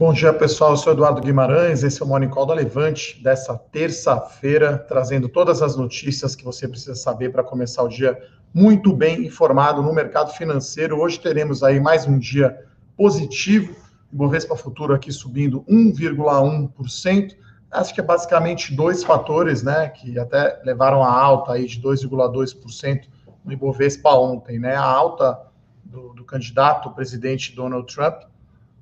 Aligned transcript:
Bom 0.00 0.14
dia, 0.14 0.32
pessoal. 0.32 0.70
Eu 0.70 0.76
sou 0.78 0.94
Eduardo 0.94 1.20
Guimarães, 1.20 1.84
esse 1.84 2.00
é 2.00 2.04
o 2.06 2.08
Morning 2.08 2.30
Call 2.30 2.46
da 2.46 2.54
Levante 2.54 3.22
dessa 3.22 3.54
terça-feira, 3.54 4.78
trazendo 4.78 5.28
todas 5.28 5.60
as 5.60 5.76
notícias 5.76 6.34
que 6.34 6.42
você 6.42 6.66
precisa 6.66 6.94
saber 6.94 7.30
para 7.30 7.44
começar 7.44 7.82
o 7.82 7.88
dia 7.88 8.18
muito 8.54 8.94
bem 8.94 9.26
informado 9.26 9.82
no 9.82 9.92
mercado 9.92 10.32
financeiro. 10.32 10.98
Hoje 10.98 11.20
teremos 11.20 11.62
aí 11.62 11.78
mais 11.78 12.06
um 12.06 12.18
dia 12.18 12.64
positivo, 12.96 13.76
Bovespa 14.10 14.56
Futuro 14.56 14.94
aqui 14.94 15.12
subindo 15.12 15.62
1,1%. 15.68 17.36
Acho 17.70 17.92
que 17.92 18.00
é 18.00 18.02
basicamente 18.02 18.74
dois 18.74 19.04
fatores, 19.04 19.62
né, 19.62 19.90
que 19.90 20.18
até 20.18 20.62
levaram 20.64 21.02
a 21.02 21.12
alta 21.12 21.52
aí 21.52 21.66
de 21.66 21.78
2,2% 21.78 23.02
no 23.44 23.52
Ibovespa 23.52 24.14
ontem, 24.14 24.58
né? 24.58 24.76
A 24.76 24.82
alta 24.82 25.38
do, 25.84 26.14
do 26.14 26.24
candidato 26.24 26.90
presidente 26.90 27.54
Donald 27.54 27.86
Trump 27.94 28.29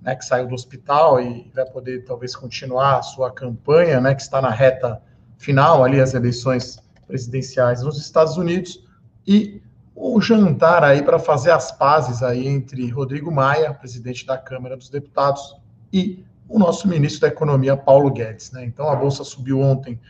né, 0.00 0.14
que 0.14 0.24
saiu 0.24 0.46
do 0.46 0.54
hospital 0.54 1.20
e 1.20 1.50
vai 1.54 1.64
poder 1.66 2.04
talvez 2.04 2.34
continuar 2.34 2.98
a 2.98 3.02
sua 3.02 3.30
campanha, 3.30 4.00
né, 4.00 4.14
que 4.14 4.22
está 4.22 4.40
na 4.40 4.50
reta 4.50 5.00
final 5.36 5.84
ali 5.84 6.00
as 6.00 6.14
eleições 6.14 6.78
presidenciais 7.06 7.82
nos 7.82 7.98
Estados 7.98 8.36
Unidos 8.36 8.84
e 9.26 9.62
o 9.94 10.20
jantar 10.20 10.84
aí 10.84 11.02
para 11.02 11.18
fazer 11.18 11.50
as 11.50 11.72
pazes 11.72 12.22
aí 12.22 12.46
entre 12.46 12.88
Rodrigo 12.88 13.32
Maia, 13.32 13.74
presidente 13.74 14.24
da 14.24 14.38
Câmara 14.38 14.76
dos 14.76 14.88
Deputados, 14.88 15.56
e 15.92 16.24
o 16.48 16.58
nosso 16.58 16.86
ministro 16.86 17.22
da 17.22 17.28
Economia, 17.28 17.76
Paulo 17.76 18.10
Guedes. 18.10 18.52
Né? 18.52 18.64
Então 18.64 18.88
a 18.88 18.94
bolsa 18.94 19.24
subiu 19.24 19.60
ontem 19.60 20.00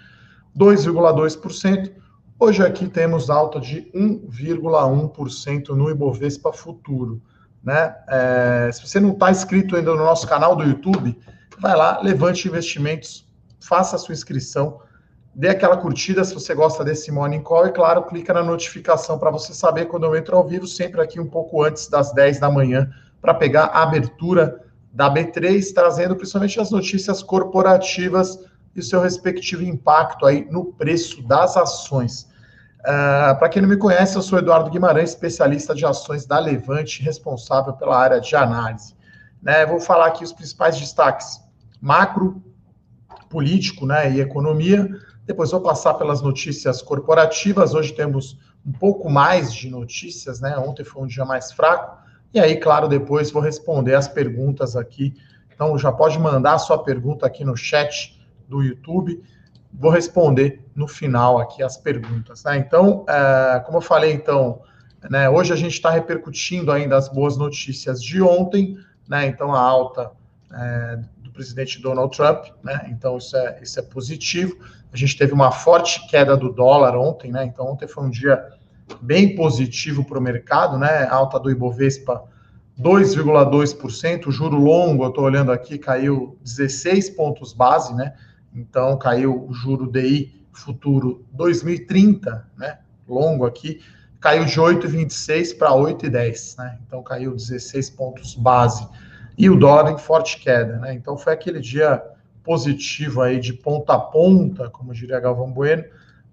2,2%. 0.56 1.92
Hoje 2.38 2.62
aqui 2.62 2.86
temos 2.86 3.30
alta 3.30 3.58
de 3.58 3.90
1,1% 3.94 5.68
no 5.70 5.90
Ibovespa 5.90 6.52
Futuro 6.52 7.22
né? 7.62 7.94
É, 8.08 8.70
se 8.72 8.86
você 8.86 9.00
não 9.00 9.10
está 9.10 9.30
inscrito 9.30 9.76
ainda 9.76 9.90
no 9.90 9.98
nosso 9.98 10.26
canal 10.26 10.56
do 10.56 10.64
YouTube, 10.64 11.18
vai 11.58 11.76
lá, 11.76 12.00
levante 12.00 12.48
investimentos, 12.48 13.26
faça 13.60 13.96
a 13.96 13.98
sua 13.98 14.14
inscrição, 14.14 14.80
dê 15.34 15.48
aquela 15.48 15.76
curtida 15.76 16.24
se 16.24 16.34
você 16.34 16.54
gosta 16.54 16.84
desse 16.84 17.10
Morning 17.12 17.42
Call 17.42 17.66
e, 17.66 17.72
claro, 17.72 18.04
clica 18.04 18.32
na 18.32 18.42
notificação 18.42 19.18
para 19.18 19.30
você 19.30 19.52
saber 19.52 19.86
quando 19.86 20.04
eu 20.04 20.16
entro 20.16 20.36
ao 20.36 20.46
vivo, 20.46 20.66
sempre 20.66 21.00
aqui 21.00 21.20
um 21.20 21.26
pouco 21.26 21.62
antes 21.62 21.88
das 21.88 22.12
10 22.12 22.40
da 22.40 22.50
manhã, 22.50 22.90
para 23.20 23.34
pegar 23.34 23.66
a 23.66 23.82
abertura 23.82 24.64
da 24.92 25.12
B3, 25.12 25.72
trazendo 25.72 26.16
principalmente 26.16 26.60
as 26.60 26.70
notícias 26.70 27.22
corporativas 27.22 28.38
e 28.74 28.82
seu 28.82 29.00
respectivo 29.00 29.62
impacto 29.62 30.26
aí 30.26 30.46
no 30.50 30.66
preço 30.72 31.22
das 31.22 31.56
ações. 31.56 32.28
Uh, 32.80 33.36
Para 33.38 33.48
quem 33.48 33.60
não 33.60 33.68
me 33.68 33.76
conhece, 33.76 34.16
eu 34.16 34.22
sou 34.22 34.38
Eduardo 34.38 34.70
Guimarães, 34.70 35.10
especialista 35.10 35.74
de 35.74 35.84
ações 35.84 36.26
da 36.26 36.38
Levante, 36.38 37.02
responsável 37.02 37.72
pela 37.72 37.98
área 37.98 38.20
de 38.20 38.34
análise. 38.36 38.94
Né, 39.42 39.66
vou 39.66 39.80
falar 39.80 40.06
aqui 40.06 40.24
os 40.24 40.32
principais 40.32 40.78
destaques: 40.78 41.40
macro, 41.80 42.42
político 43.28 43.86
né, 43.86 44.12
e 44.12 44.20
economia. 44.20 44.88
Depois 45.26 45.50
vou 45.50 45.60
passar 45.60 45.94
pelas 45.94 46.22
notícias 46.22 46.80
corporativas. 46.80 47.74
Hoje 47.74 47.92
temos 47.92 48.38
um 48.64 48.72
pouco 48.72 49.10
mais 49.10 49.52
de 49.52 49.68
notícias, 49.68 50.40
né? 50.40 50.56
Ontem 50.56 50.84
foi 50.84 51.02
um 51.02 51.06
dia 51.06 51.24
mais 51.24 51.52
fraco. 51.52 51.98
E 52.32 52.40
aí, 52.40 52.56
claro, 52.56 52.88
depois 52.88 53.30
vou 53.30 53.42
responder 53.42 53.94
as 53.94 54.08
perguntas 54.08 54.74
aqui. 54.74 55.14
Então 55.54 55.76
já 55.76 55.92
pode 55.92 56.18
mandar 56.18 56.54
a 56.54 56.58
sua 56.58 56.82
pergunta 56.82 57.26
aqui 57.26 57.44
no 57.44 57.56
chat 57.56 58.18
do 58.48 58.62
YouTube 58.62 59.22
vou 59.72 59.90
responder 59.90 60.64
no 60.74 60.88
final 60.88 61.38
aqui 61.38 61.62
as 61.62 61.76
perguntas. 61.76 62.44
Né? 62.44 62.58
Então, 62.58 63.04
é, 63.08 63.60
como 63.60 63.78
eu 63.78 63.82
falei, 63.82 64.12
então, 64.12 64.62
né, 65.10 65.28
hoje 65.28 65.52
a 65.52 65.56
gente 65.56 65.74
está 65.74 65.90
repercutindo 65.90 66.72
ainda 66.72 66.96
as 66.96 67.08
boas 67.08 67.36
notícias 67.36 68.02
de 68.02 68.20
ontem, 68.20 68.76
né? 69.08 69.26
Então, 69.26 69.54
a 69.54 69.60
alta 69.60 70.10
é, 70.52 70.98
do 71.18 71.30
presidente 71.30 71.80
Donald 71.80 72.14
Trump, 72.16 72.46
né? 72.62 72.88
Então, 72.90 73.16
isso 73.16 73.36
é, 73.36 73.58
isso 73.62 73.78
é 73.78 73.82
positivo. 73.82 74.56
A 74.92 74.96
gente 74.96 75.16
teve 75.16 75.32
uma 75.32 75.50
forte 75.50 76.06
queda 76.08 76.36
do 76.36 76.52
dólar 76.52 76.96
ontem, 76.96 77.30
né? 77.30 77.44
Então, 77.44 77.66
ontem 77.66 77.86
foi 77.86 78.04
um 78.04 78.10
dia 78.10 78.44
bem 79.00 79.34
positivo 79.34 80.04
para 80.04 80.18
o 80.18 80.22
mercado, 80.22 80.78
né? 80.78 81.06
Alta 81.08 81.38
do 81.38 81.50
Ibovespa 81.50 82.24
2,2%, 82.80 84.28
o 84.28 84.30
juro 84.30 84.56
longo, 84.56 85.04
eu 85.04 85.08
estou 85.08 85.24
olhando 85.24 85.50
aqui, 85.50 85.78
caiu 85.78 86.38
16 86.42 87.10
pontos 87.10 87.52
base, 87.52 87.92
né? 87.94 88.14
Então, 88.54 88.96
caiu 88.98 89.46
o 89.48 89.52
juro 89.52 89.90
DI 89.90 90.38
futuro 90.58 91.24
2030, 91.32 92.46
né? 92.56 92.78
Longo 93.06 93.46
aqui, 93.46 93.80
caiu 94.20 94.44
de 94.44 94.60
8,26 94.60 95.56
para 95.56 95.70
8,10, 95.70 96.58
né? 96.58 96.78
Então, 96.86 97.02
caiu 97.02 97.34
16 97.34 97.90
pontos 97.90 98.34
base. 98.34 98.86
E 99.36 99.48
o 99.48 99.56
dólar 99.56 99.92
em 99.92 99.98
forte 99.98 100.38
queda, 100.38 100.78
né? 100.78 100.92
Então, 100.92 101.16
foi 101.16 101.32
aquele 101.32 101.60
dia 101.60 102.02
positivo 102.42 103.22
aí 103.22 103.38
de 103.38 103.52
ponta 103.52 103.94
a 103.94 103.98
ponta, 103.98 104.68
como 104.70 104.92
diria 104.92 105.20
Galvão 105.20 105.52
Bueno. 105.52 105.84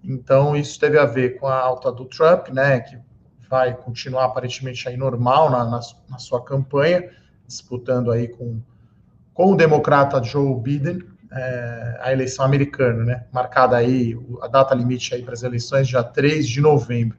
Então, 0.02 0.56
isso 0.56 0.78
teve 0.78 0.98
a 0.98 1.04
ver 1.04 1.38
com 1.38 1.46
a 1.46 1.58
alta 1.58 1.92
do 1.92 2.04
Trump, 2.04 2.48
né? 2.48 2.80
Que 2.80 2.98
vai 3.48 3.74
continuar 3.74 4.24
aparentemente 4.24 4.88
aí 4.88 4.96
normal 4.96 5.50
na, 5.50 5.64
na, 5.64 5.80
na 6.08 6.18
sua 6.18 6.42
campanha, 6.42 7.10
disputando 7.46 8.10
aí 8.10 8.28
com, 8.28 8.60
com 9.32 9.52
o 9.52 9.56
democrata 9.56 10.22
Joe 10.22 10.60
Biden, 10.60 10.98
é, 11.32 11.98
a 12.00 12.12
eleição 12.12 12.44
americana, 12.44 13.04
né? 13.04 13.24
Marcada 13.32 13.76
aí, 13.76 14.18
a 14.42 14.48
data 14.48 14.74
limite 14.74 15.14
aí 15.14 15.22
para 15.22 15.34
as 15.34 15.42
eleições, 15.42 15.88
dia 15.88 16.02
3 16.02 16.46
de 16.46 16.60
novembro. 16.60 17.18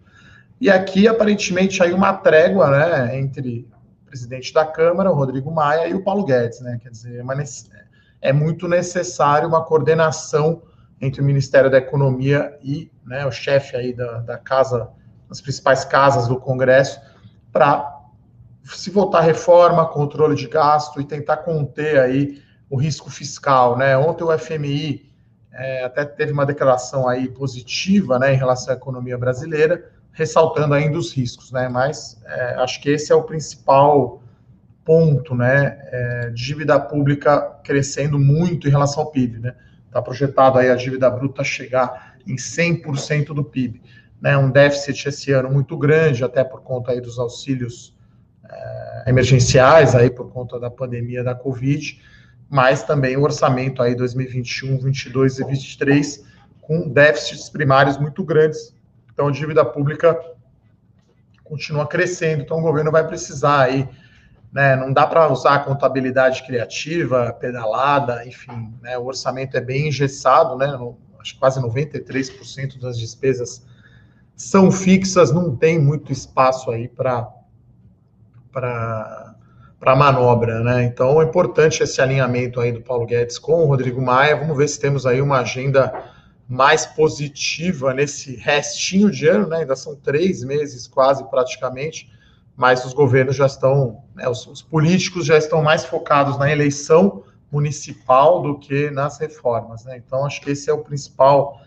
E 0.60 0.70
aqui, 0.70 1.08
aparentemente, 1.08 1.84
aí 1.84 1.94
uma 1.94 2.14
trégua, 2.14 2.72
né, 2.72 3.18
entre 3.18 3.68
o 4.02 4.06
presidente 4.06 4.54
da 4.54 4.66
Câmara, 4.66 5.12
o 5.12 5.16
Rodrigo 5.16 5.52
Maia, 5.52 5.88
e 5.88 5.94
o 5.94 6.04
Paulo 6.04 6.26
Guedes, 6.26 6.62
né? 6.62 6.80
Quer 6.82 6.90
dizer, 6.90 7.24
é, 7.24 8.30
é 8.30 8.34
muito 8.34 8.68
necessário 8.68 9.48
uma 9.48 9.64
coordenação 9.64 10.64
entre 11.00 11.22
o 11.22 11.26
Ministério 11.26 11.70
da 11.70 11.78
Economia 11.78 12.58
e 12.64 12.92
né, 13.06 13.26
o 13.26 13.32
chefe 13.32 13.76
aí 13.76 13.94
da, 13.94 14.20
da 14.20 14.38
casa, 14.38 14.90
das 15.30 15.40
principais 15.40 15.86
casas 15.86 16.28
do 16.28 16.40
Congresso, 16.40 17.00
para 17.52 17.96
se 18.64 18.90
votar 18.90 19.24
reforma, 19.24 19.86
controle 19.86 20.36
de 20.36 20.48
gasto 20.48 21.00
e 21.00 21.06
tentar 21.06 21.38
conter 21.38 22.00
aí 22.00 22.42
o 22.70 22.78
risco 22.78 23.10
fiscal, 23.10 23.78
né? 23.78 23.98
Ontem 23.98 24.24
o 24.24 24.38
FMI 24.38 25.08
é, 25.54 25.84
até 25.84 26.06
teve 26.06 26.32
uma 26.32 26.46
declaração 26.46 27.08
aí 27.08 27.28
positiva, 27.28 28.20
né, 28.20 28.34
em 28.34 28.38
relação 28.38 28.74
à 28.74 28.78
economia 28.78 29.18
brasileira, 29.18 29.90
ressaltando 30.12 30.74
ainda 30.74 30.98
os 30.98 31.12
riscos, 31.12 31.52
né? 31.52 31.70
Mas 31.70 32.22
é, 32.26 32.56
acho 32.56 32.82
que 32.82 32.90
esse 32.90 33.12
é 33.12 33.16
o 33.16 33.24
principal 33.24 34.22
ponto, 34.84 35.36
né? 35.36 35.80
É, 35.92 36.30
dívida 36.34 36.80
pública 36.80 37.42
crescendo 37.64 38.20
muito 38.20 38.68
em 38.68 38.72
relação 38.72 39.04
ao 39.04 39.12
PIB, 39.12 39.40
né? 39.40 39.56
Está 39.86 40.02
projetado 40.02 40.60
aí 40.60 40.70
a 40.70 40.76
dívida 40.76 41.10
bruta 41.10 41.44
chegar 41.44 42.18
em 42.26 42.36
100% 42.36 43.28
do 43.28 43.44
PIB, 43.44 43.82
né? 44.22 44.38
Um 44.38 44.52
déficit 44.52 45.08
esse 45.08 45.32
ano 45.32 45.50
muito 45.50 45.78
grande, 45.78 46.24
até 46.24 46.44
por 46.44 46.62
conta 46.62 46.92
aí 46.92 47.00
dos 47.00 47.18
auxílios 47.18 47.96
é, 48.50 49.10
emergenciais 49.10 49.96
aí 49.96 50.10
por 50.10 50.32
conta 50.32 50.60
da 50.60 50.70
pandemia 50.70 51.24
da 51.24 51.34
Covid 51.34 52.00
mas 52.50 52.84
também 52.84 53.18
o 53.18 53.24
orçamento 53.24 53.82
aí 53.82 53.96
2021, 53.96 54.80
22 54.80 55.40
e 55.40 55.46
23 55.46 56.26
com 56.62 56.90
déficits 56.90 57.50
primários 57.50 57.98
muito 57.98 58.24
grandes. 58.24 58.76
Então 59.12 59.28
a 59.28 59.32
dívida 59.32 59.66
pública 59.66 60.20
continua 61.44 61.88
crescendo, 61.88 62.44
então 62.44 62.60
o 62.60 62.62
governo 62.62 62.92
vai 62.92 63.08
precisar 63.08 63.62
aí, 63.62 63.88
né, 64.52 64.76
não 64.76 64.92
dá 64.92 65.08
para 65.08 65.32
usar 65.32 65.56
a 65.56 65.60
contabilidade 65.60 66.44
criativa, 66.46 67.34
pedalada, 67.40 68.26
enfim, 68.28 68.74
né, 68.82 68.98
o 68.98 69.06
orçamento 69.06 69.56
é 69.56 69.62
bem 69.62 69.88
engessado, 69.88 70.58
né, 70.58 70.68
no, 70.68 70.98
acho 71.20 71.34
que 71.34 71.40
quase 71.40 71.62
93% 71.62 72.80
das 72.80 72.98
despesas 73.00 73.66
são 74.36 74.70
fixas, 74.70 75.32
não 75.32 75.56
tem 75.56 75.80
muito 75.80 76.12
espaço 76.12 76.70
aí 76.70 76.88
para 76.88 77.34
para 78.52 79.27
para 79.80 79.96
manobra, 79.96 80.60
né? 80.62 80.84
Então 80.84 81.22
é 81.22 81.26
importante 81.26 81.84
esse 81.84 82.02
alinhamento 82.02 82.60
aí 82.60 82.72
do 82.72 82.82
Paulo 82.82 83.06
Guedes 83.06 83.38
com 83.38 83.64
o 83.64 83.66
Rodrigo 83.66 84.02
Maia. 84.02 84.36
Vamos 84.36 84.58
ver 84.58 84.68
se 84.68 84.80
temos 84.80 85.06
aí 85.06 85.22
uma 85.22 85.40
agenda 85.40 85.94
mais 86.50 86.86
positiva 86.86 87.94
nesse 87.94 88.36
restinho 88.38 89.12
de 89.12 89.28
ano, 89.28 89.48
né? 89.48 89.58
Ainda 89.58 89.76
são 89.76 89.96
três 89.96 90.44
meses 90.44 90.88
quase 90.88 91.24
praticamente, 91.30 92.10
mas 92.56 92.86
os 92.86 92.94
governos 92.94 93.36
já 93.36 93.46
estão, 93.46 94.04
né, 94.16 94.28
os, 94.28 94.48
os 94.48 94.62
políticos 94.62 95.26
já 95.26 95.38
estão 95.38 95.62
mais 95.62 95.86
focados 95.86 96.38
na 96.40 96.52
eleição 96.52 97.24
municipal 97.52 98.42
do 98.42 98.58
que 98.58 98.90
nas 98.90 99.20
reformas, 99.20 99.86
né? 99.86 99.98
Então 99.98 100.26
acho 100.26 100.42
que 100.42 100.52
esse 100.52 100.70
é 100.70 100.74
o 100.74 100.80
principal 100.80 101.62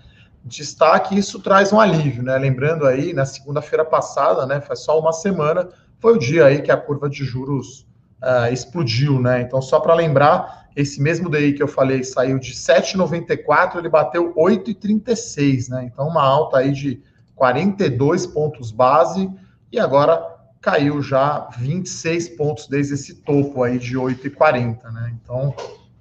destaque. 0.44 1.16
Isso 1.16 1.40
traz 1.40 1.72
um 1.72 1.78
alívio, 1.78 2.22
né? 2.22 2.36
Lembrando 2.38 2.86
aí, 2.86 3.12
na 3.12 3.24
segunda-feira 3.24 3.84
passada, 3.84 4.46
né? 4.46 4.60
Faz 4.60 4.80
só 4.80 4.98
uma 4.98 5.12
semana, 5.12 5.68
foi 6.00 6.14
o 6.14 6.18
dia 6.18 6.46
aí 6.46 6.60
que 6.60 6.72
a 6.72 6.76
curva 6.76 7.08
de 7.08 7.24
juros 7.24 7.86
uh, 8.22 8.52
explodiu, 8.52 9.20
né? 9.20 9.40
Então, 9.42 9.60
só 9.60 9.80
para 9.80 9.94
lembrar, 9.94 10.68
esse 10.76 11.00
mesmo 11.00 11.28
DI 11.28 11.54
que 11.54 11.62
eu 11.62 11.68
falei 11.68 12.04
saiu 12.04 12.38
de 12.38 12.52
7,94, 12.52 13.76
ele 13.76 13.88
bateu 13.88 14.34
8,36, 14.34 15.68
né? 15.68 15.84
Então, 15.84 16.06
uma 16.06 16.22
alta 16.22 16.58
aí 16.58 16.72
de 16.72 17.02
42 17.34 18.26
pontos 18.26 18.70
base 18.70 19.30
e 19.72 19.78
agora 19.78 20.38
caiu 20.60 21.00
já 21.02 21.48
26 21.56 22.30
pontos 22.30 22.68
desde 22.68 22.94
esse 22.94 23.14
topo 23.22 23.62
aí 23.62 23.78
de 23.78 23.96
8,40, 23.96 24.90
né? 24.92 25.16
Então, 25.22 25.54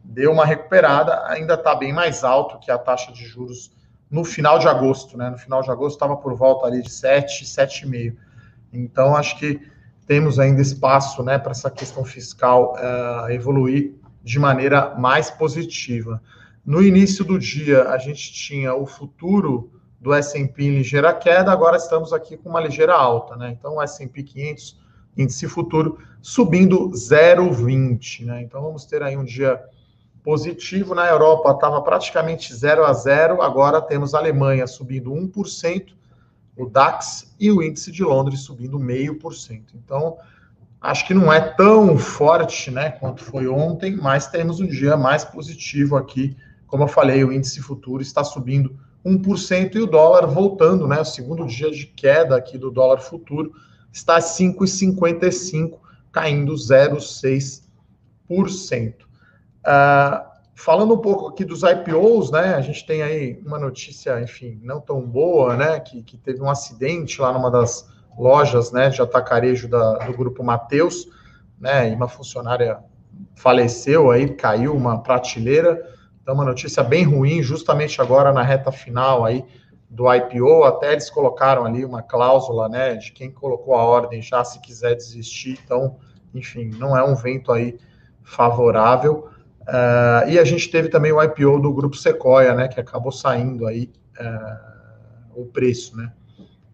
deu 0.03 0.31
uma 0.31 0.45
recuperada, 0.45 1.25
ainda 1.27 1.53
está 1.53 1.75
bem 1.75 1.93
mais 1.93 2.23
alto 2.23 2.59
que 2.59 2.69
a 2.69 2.77
taxa 2.77 3.11
de 3.11 3.25
juros 3.25 3.71
no 4.09 4.25
final 4.25 4.59
de 4.59 4.67
agosto, 4.67 5.17
né? 5.17 5.29
No 5.29 5.37
final 5.37 5.61
de 5.61 5.69
agosto 5.69 5.95
estava 5.95 6.17
por 6.17 6.33
volta 6.35 6.65
ali 6.65 6.81
de 6.81 6.91
7, 6.91 7.45
7,5. 7.45 8.15
Então, 8.73 9.15
acho 9.15 9.37
que 9.37 9.61
temos 10.09 10.39
ainda 10.39 10.59
espaço 10.59 11.21
né, 11.21 11.37
para 11.37 11.51
essa 11.51 11.69
questão 11.69 12.03
fiscal 12.03 12.73
uh, 12.73 13.29
evoluir 13.29 13.93
de 14.23 14.39
maneira 14.39 14.95
mais 14.95 15.29
positiva. 15.29 16.19
No 16.65 16.81
início 16.81 17.23
do 17.23 17.37
dia, 17.37 17.83
a 17.89 17.97
gente 17.99 18.33
tinha 18.33 18.73
o 18.73 18.87
futuro 18.87 19.71
do 20.01 20.11
S&P 20.11 20.63
em 20.63 20.77
ligeira 20.77 21.13
queda, 21.13 21.51
agora 21.51 21.77
estamos 21.77 22.11
aqui 22.11 22.35
com 22.35 22.49
uma 22.49 22.59
ligeira 22.59 22.95
alta, 22.95 23.35
né? 23.35 23.51
Então, 23.51 23.75
o 23.75 23.81
S&P 23.83 24.23
500, 24.23 24.79
índice 25.15 25.47
futuro, 25.47 25.99
subindo 26.23 26.89
0,20, 26.89 28.25
né? 28.25 28.41
Então, 28.41 28.63
vamos 28.63 28.85
ter 28.85 29.03
aí 29.03 29.15
um 29.15 29.23
dia 29.23 29.63
positivo. 30.23 30.95
Na 30.95 31.07
Europa, 31.07 31.51
estava 31.51 31.79
praticamente 31.83 32.51
0 32.51 32.83
a 32.83 32.93
0, 32.93 33.43
agora 33.43 33.79
temos 33.79 34.15
a 34.15 34.17
Alemanha 34.17 34.65
subindo 34.65 35.11
1%, 35.11 35.93
o 36.59 36.69
DAX 36.69 37.33
e 37.39 37.51
o 37.51 37.63
índice 37.63 37.91
de 37.91 38.03
Londres 38.03 38.41
subindo 38.41 38.77
0,5%. 38.77 39.61
Então, 39.75 40.17
acho 40.81 41.07
que 41.07 41.13
não 41.13 41.31
é 41.31 41.39
tão 41.39 41.97
forte 41.97 42.69
né, 42.69 42.91
quanto 42.91 43.23
foi 43.23 43.47
ontem, 43.47 43.95
mas 43.95 44.27
temos 44.27 44.59
um 44.59 44.67
dia 44.67 44.97
mais 44.97 45.23
positivo 45.23 45.95
aqui. 45.95 46.35
Como 46.67 46.83
eu 46.83 46.87
falei, 46.87 47.23
o 47.23 47.31
índice 47.31 47.61
futuro 47.61 48.01
está 48.01 48.23
subindo 48.23 48.77
1% 49.05 49.75
e 49.75 49.79
o 49.79 49.87
dólar 49.87 50.27
voltando, 50.27 50.85
né? 50.85 50.99
O 50.99 51.05
segundo 51.05 51.47
dia 51.47 51.71
de 51.71 51.85
queda 51.85 52.35
aqui 52.35 52.57
do 52.57 52.69
dólar 52.69 52.99
futuro 52.99 53.53
está 53.91 54.17
a 54.17 54.19
5,55, 54.19 55.79
caindo 56.11 56.53
0,6%. 56.53 58.93
Uh, 59.65 60.28
Falando 60.59 60.93
um 60.93 60.97
pouco 60.97 61.29
aqui 61.29 61.45
dos 61.45 61.63
IPOs, 61.63 62.31
né? 62.31 62.53
A 62.55 62.59
gente 62.59 62.85
tem 62.85 63.01
aí 63.01 63.41
uma 63.45 63.57
notícia, 63.57 64.19
enfim, 64.21 64.59
não 64.61 64.81
tão 64.81 64.99
boa, 64.99 65.55
né? 65.55 65.79
Que, 65.79 66.03
que 66.03 66.17
teve 66.17 66.41
um 66.41 66.49
acidente 66.49 67.21
lá 67.21 67.31
numa 67.31 67.49
das 67.49 67.89
lojas, 68.17 68.69
né, 68.69 68.89
de 68.89 69.01
atacarejo 69.01 69.69
da, 69.69 69.99
do 69.99 70.11
grupo 70.11 70.43
Mateus, 70.43 71.07
né? 71.57 71.89
E 71.89 71.95
uma 71.95 72.09
funcionária 72.09 72.83
faleceu 73.35 74.11
aí, 74.11 74.27
caiu 74.35 74.75
uma 74.75 75.01
prateleira. 75.01 75.81
Então, 76.21 76.35
uma 76.35 76.43
notícia 76.43 76.83
bem 76.83 77.05
ruim, 77.05 77.41
justamente 77.41 78.01
agora 78.01 78.33
na 78.33 78.43
reta 78.43 78.69
final 78.69 79.23
aí 79.23 79.45
do 79.89 80.13
IPO. 80.13 80.65
Até 80.65 80.91
eles 80.91 81.09
colocaram 81.09 81.63
ali 81.63 81.85
uma 81.85 82.01
cláusula, 82.01 82.67
né, 82.67 82.95
de 82.95 83.13
quem 83.13 83.31
colocou 83.31 83.75
a 83.75 83.83
ordem 83.85 84.21
já 84.21 84.43
se 84.43 84.59
quiser 84.59 84.93
desistir. 84.95 85.57
Então, 85.63 85.95
enfim, 86.35 86.69
não 86.77 86.97
é 86.97 87.01
um 87.01 87.15
vento 87.15 87.49
aí 87.49 87.79
favorável. 88.21 89.29
Uh, 89.69 90.29
e 90.29 90.39
a 90.39 90.43
gente 90.43 90.69
teve 90.69 90.89
também 90.89 91.11
o 91.11 91.21
IPO 91.21 91.59
do 91.59 91.71
grupo 91.71 91.95
Sequoia, 91.95 92.55
né, 92.55 92.67
que 92.67 92.79
acabou 92.79 93.11
saindo 93.11 93.67
aí 93.67 93.91
uh, 94.19 95.41
o 95.41 95.45
preço, 95.45 95.95
né. 95.95 96.11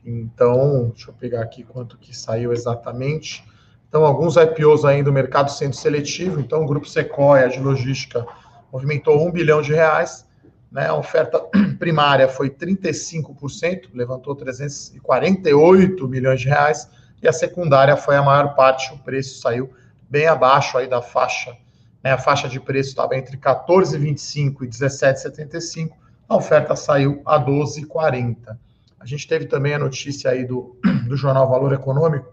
Então, 0.06 0.92
deixa 0.94 1.10
eu 1.10 1.14
pegar 1.14 1.42
aqui 1.42 1.64
quanto 1.64 1.98
que 1.98 2.16
saiu 2.16 2.54
exatamente. 2.54 3.44
Então, 3.90 4.06
alguns 4.06 4.36
IPOs 4.38 4.86
aí 4.86 5.02
do 5.02 5.12
mercado 5.12 5.50
sendo 5.52 5.76
seletivo. 5.76 6.40
Então, 6.40 6.64
o 6.64 6.66
grupo 6.66 6.88
Sequoia 6.88 7.50
de 7.50 7.60
logística 7.60 8.26
movimentou 8.72 9.26
um 9.26 9.32
bilhão 9.32 9.62
de 9.62 9.74
reais. 9.74 10.26
Né, 10.72 10.88
a 10.88 10.96
oferta 10.96 11.40
primária 11.80 12.28
foi 12.30 12.50
35%, 12.50 13.90
levantou 13.94 14.36
348 14.36 16.08
milhões 16.08 16.40
de 16.40 16.50
reais. 16.50 16.88
E 17.22 17.28
a 17.28 17.34
secundária 17.34 17.98
foi 17.98 18.16
a 18.16 18.22
maior 18.22 18.54
parte, 18.54 18.94
o 18.94 19.00
preço 19.00 19.42
saiu 19.42 19.74
bem 20.08 20.28
abaixo 20.28 20.78
aí 20.78 20.88
da 20.88 21.02
faixa 21.02 21.58
né, 22.06 22.12
a 22.12 22.19
faixa 22.19 22.48
de 22.48 22.60
preço 22.60 22.90
estava 22.90 23.18
entre 23.18 23.36
14,25 23.36 24.62
e 24.62 24.68
17,75, 24.68 25.90
a 26.30 26.36
oferta 26.36 26.75
saiu 26.75 27.19
a 27.25 27.44
12,40. 27.44 28.56
A 29.00 29.06
gente 29.07 29.28
teve 29.28 29.48
também 29.48 29.74
a 29.74 29.80
notícia 29.80 30.30
aí 30.30 30.46
do, 30.46 30.78
do 31.10 31.18
jornal 31.18 31.50
Valor 31.50 31.74
Econômico, 31.74 32.31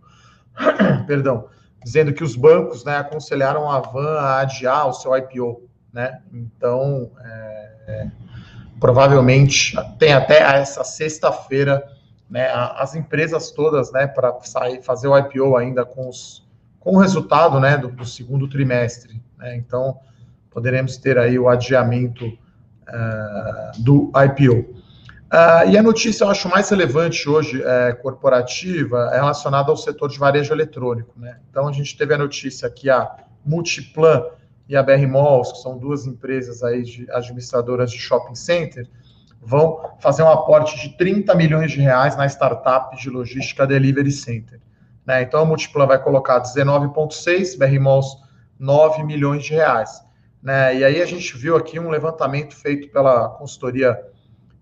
perdão, 1.07 1.49
dizendo 1.83 2.13
que 2.13 2.23
os 2.23 2.37
bancos 2.37 2.85
né, 2.85 2.99
aconselharam 2.99 3.71
a 3.71 3.81
Van 3.81 4.19
a 4.19 4.41
adiar 4.41 4.89
o 4.89 4.93
seu 4.93 5.17
IPO. 5.17 5.63
Né? 5.91 6.21
Então, 6.31 7.11
é, 7.25 8.11
provavelmente 8.79 9.75
tem 9.99 10.13
até 10.13 10.41
essa 10.61 10.85
sexta-feira 10.85 11.83
né, 12.29 12.51
as 12.53 12.95
empresas 12.95 13.51
todas 13.51 13.91
né, 13.91 14.07
para 14.07 14.39
sair 14.43 14.83
fazer 14.83 15.09
o 15.09 15.17
IPO 15.17 15.57
ainda 15.57 15.85
com, 15.85 16.11
os, 16.11 16.47
com 16.79 16.97
o 16.97 16.99
resultado 16.99 17.59
né, 17.59 17.79
do, 17.79 17.89
do 17.89 18.05
segundo 18.05 18.49
trimestre. 18.49 19.23
Né? 19.43 19.57
Então, 19.57 19.99
poderemos 20.51 20.97
ter 20.97 21.19
aí 21.19 21.39
o 21.39 21.49
adiamento 21.49 22.27
uh, 22.27 23.83
do 23.83 24.11
IPO. 24.15 24.61
Uh, 24.61 24.83
ah, 25.31 25.65
e 25.65 25.77
a 25.79 25.83
notícia 25.83 26.25
eu 26.25 26.29
acho 26.29 26.49
mais 26.49 26.69
relevante 26.69 27.27
hoje, 27.27 27.63
é, 27.65 27.93
corporativa, 27.95 29.11
é 29.13 29.17
relacionada 29.17 29.71
ao 29.71 29.77
setor 29.79 30.11
de 30.11 30.19
varejo 30.19 30.53
eletrônico. 30.53 31.19
Né? 31.19 31.39
Então, 31.51 31.67
a 31.67 31.73
gente 31.73 31.97
teve 31.97 32.13
a 32.13 32.19
notícia 32.19 32.69
que 32.69 32.91
a 32.91 33.17
Multiplan 33.45 34.25
e 34.69 34.77
a 34.77 34.83
BR 34.83 35.07
Malls, 35.09 35.53
que 35.53 35.59
são 35.59 35.79
duas 35.79 36.07
empresas 36.07 36.63
aí 36.63 36.83
de 36.83 37.11
administradoras 37.11 37.91
de 37.91 37.99
shopping 37.99 38.35
center, 38.35 38.87
vão 39.41 39.97
fazer 40.01 40.23
um 40.23 40.31
aporte 40.31 40.79
de 40.79 40.97
30 40.99 41.35
milhões 41.35 41.73
de 41.73 41.81
reais 41.81 42.15
na 42.15 42.27
startup 42.27 42.95
de 42.97 43.09
logística 43.09 43.67
Delivery 43.67 44.13
Center. 44.13 44.61
Né? 45.07 45.23
Então, 45.23 45.41
a 45.41 45.45
Multiplan 45.47 45.87
vai 45.87 46.01
colocar 46.01 46.41
19,6, 46.41 47.59
BR 47.59 47.81
Malls 47.81 48.23
9 48.63 49.03
milhões 49.03 49.45
de 49.45 49.55
reais. 49.55 50.01
Né? 50.41 50.77
E 50.77 50.85
aí 50.85 51.03
a 51.03 51.07
gente 51.07 51.37
viu 51.37 51.57
aqui 51.57 51.81
um 51.81 51.91
levantamento 51.91 52.55
feito 52.55 52.89
pela 52.93 53.29
consultoria 53.31 54.01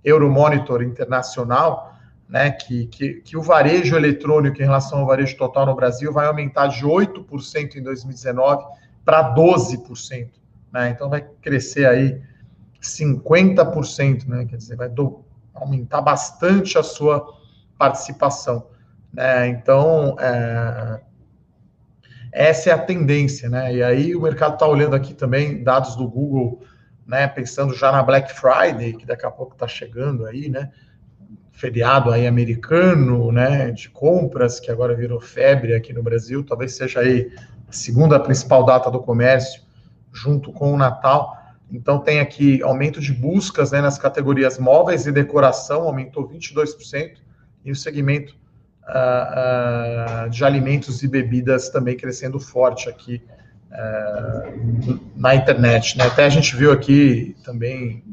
Euromonitor 0.02 0.82
Internacional, 0.82 1.94
né, 2.26 2.50
que, 2.50 2.86
que, 2.86 3.14
que, 3.22 3.36
o 3.36 3.42
varejo 3.42 3.96
eletrônico 3.96 4.62
em 4.62 4.64
relação 4.64 5.00
ao 5.00 5.06
varejo 5.06 5.36
total 5.36 5.66
no 5.66 5.74
Brasil 5.74 6.12
vai 6.12 6.26
aumentar 6.26 6.68
de 6.68 6.86
8% 6.86 7.74
em 7.74 7.82
2019 7.82 8.64
para 9.04 9.34
12%. 9.34 10.30
Né? 10.72 10.90
Então 10.90 11.10
vai 11.10 11.26
crescer 11.42 11.86
aí 11.86 12.22
50%, 12.80 14.26
né? 14.26 14.46
quer 14.46 14.56
dizer, 14.56 14.76
vai 14.76 14.88
do, 14.88 15.24
aumentar 15.52 16.00
bastante 16.00 16.78
a 16.78 16.82
sua 16.82 17.26
participação. 17.76 18.68
Né? 19.12 19.48
Então, 19.48 20.16
é, 20.20 21.00
essa 22.32 22.70
é 22.70 22.72
a 22.72 22.78
tendência, 22.78 23.48
né? 23.48 23.74
E 23.74 23.82
aí 23.82 24.14
o 24.14 24.20
mercado 24.20 24.54
está 24.54 24.66
olhando 24.66 24.94
aqui 24.94 25.14
também 25.14 25.62
dados 25.62 25.96
do 25.96 26.08
Google, 26.08 26.62
né? 27.06 27.26
Pensando 27.26 27.74
já 27.74 27.90
na 27.90 28.02
Black 28.02 28.32
Friday, 28.32 28.92
que 28.92 29.04
daqui 29.04 29.26
a 29.26 29.30
pouco 29.30 29.54
está 29.54 29.66
chegando 29.66 30.26
aí, 30.26 30.48
né? 30.48 30.70
Feriado 31.52 32.10
aí 32.10 32.26
americano, 32.26 33.32
né? 33.32 33.70
De 33.72 33.90
compras, 33.90 34.60
que 34.60 34.70
agora 34.70 34.94
virou 34.94 35.20
febre 35.20 35.74
aqui 35.74 35.92
no 35.92 36.02
Brasil, 36.02 36.44
talvez 36.44 36.74
seja 36.74 37.00
aí 37.00 37.32
a 37.68 37.72
segunda 37.72 38.18
principal 38.18 38.64
data 38.64 38.90
do 38.90 39.00
comércio, 39.00 39.62
junto 40.12 40.52
com 40.52 40.72
o 40.72 40.76
Natal. 40.76 41.36
Então 41.70 41.98
tem 41.98 42.20
aqui 42.20 42.62
aumento 42.62 43.00
de 43.00 43.12
buscas 43.12 43.70
né, 43.70 43.80
nas 43.80 43.96
categorias 43.96 44.58
móveis 44.58 45.06
e 45.06 45.12
decoração, 45.12 45.82
aumentou 45.82 46.28
22%, 46.28 47.16
e 47.64 47.70
o 47.70 47.76
segmento 47.76 48.39
uh, 48.90 50.26
uh, 50.26 50.30
de 50.30 50.44
alimentos 50.44 51.02
e 51.02 51.08
bebidas 51.08 51.68
também 51.68 51.96
crescendo 51.96 52.38
forte 52.38 52.88
aqui 52.88 53.22
uh, 53.70 55.00
na 55.16 55.34
internet. 55.34 55.96
Né? 55.96 56.04
Até 56.04 56.24
a 56.24 56.28
gente 56.28 56.54
viu 56.56 56.72
aqui 56.72 57.36
também 57.44 58.04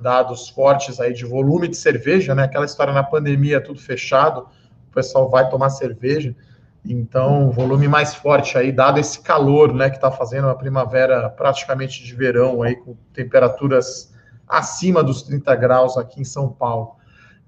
dados 0.00 0.48
fortes 0.48 1.00
aí 1.00 1.12
de 1.12 1.24
volume 1.24 1.68
de 1.68 1.76
cerveja, 1.76 2.34
né? 2.34 2.44
Aquela 2.44 2.64
história 2.64 2.92
na 2.92 3.02
pandemia, 3.02 3.60
tudo 3.60 3.78
fechado, 3.78 4.48
o 4.90 4.94
pessoal 4.94 5.28
vai 5.28 5.48
tomar 5.48 5.68
cerveja. 5.68 6.34
Então, 6.82 7.50
volume 7.50 7.86
mais 7.86 8.14
forte 8.14 8.56
aí, 8.56 8.72
dado 8.72 8.98
esse 8.98 9.20
calor, 9.20 9.74
né, 9.74 9.90
que 9.90 9.96
está 9.96 10.10
fazendo 10.10 10.48
a 10.48 10.54
primavera 10.54 11.28
praticamente 11.28 12.02
de 12.02 12.14
verão 12.14 12.62
aí, 12.62 12.74
com 12.74 12.96
temperaturas 13.12 14.14
acima 14.48 15.02
dos 15.02 15.22
30 15.22 15.54
graus 15.56 15.98
aqui 15.98 16.22
em 16.22 16.24
São 16.24 16.48
Paulo. 16.48 16.96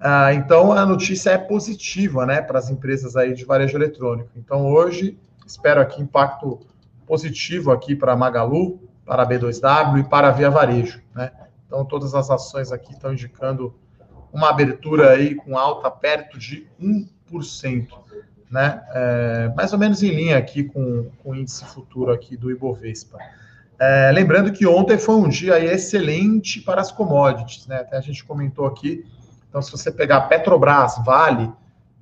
Ah, 0.04 0.34
então 0.34 0.72
a 0.72 0.84
notícia 0.84 1.30
é 1.30 1.38
positiva, 1.38 2.26
né, 2.26 2.42
para 2.42 2.58
as 2.58 2.68
empresas 2.68 3.14
aí 3.14 3.34
de 3.34 3.44
varejo 3.44 3.78
eletrônico. 3.78 4.30
Então 4.34 4.66
hoje 4.66 5.16
espero 5.46 5.80
aqui 5.80 6.02
impacto 6.02 6.58
positivo 7.06 7.70
aqui 7.70 7.94
para 7.94 8.12
a 8.12 8.16
Magalu, 8.16 8.80
para 9.06 9.22
a 9.22 9.28
B2W 9.28 10.00
e 10.00 10.02
para 10.02 10.26
a 10.26 10.30
Via 10.32 10.50
Varejo, 10.50 11.00
né? 11.14 11.30
Então 11.64 11.84
todas 11.84 12.16
as 12.16 12.30
ações 12.30 12.72
aqui 12.72 12.92
estão 12.92 13.12
indicando 13.12 13.76
uma 14.32 14.50
abertura 14.50 15.10
aí 15.10 15.36
com 15.36 15.56
alta 15.56 15.88
perto 15.88 16.36
de 16.36 16.66
1%, 16.80 17.86
né? 18.50 18.82
É, 18.92 19.52
mais 19.54 19.72
ou 19.72 19.78
menos 19.78 20.02
em 20.02 20.10
linha 20.10 20.36
aqui 20.36 20.64
com, 20.64 21.10
com 21.22 21.30
o 21.30 21.36
índice 21.36 21.64
futuro 21.64 22.10
aqui 22.10 22.36
do 22.36 22.50
Ibovespa. 22.50 23.18
É, 23.78 24.10
lembrando 24.10 24.50
que 24.50 24.66
ontem 24.66 24.98
foi 24.98 25.14
um 25.14 25.28
dia 25.28 25.64
excelente 25.64 26.60
para 26.60 26.80
as 26.80 26.90
commodities, 26.90 27.68
né? 27.68 27.76
Até 27.76 27.96
a 27.98 28.00
gente 28.00 28.24
comentou 28.24 28.66
aqui 28.66 29.04
então, 29.52 29.60
se 29.60 29.70
você 29.70 29.92
pegar 29.92 30.22
Petrobras, 30.22 30.94
Vale, 31.04 31.52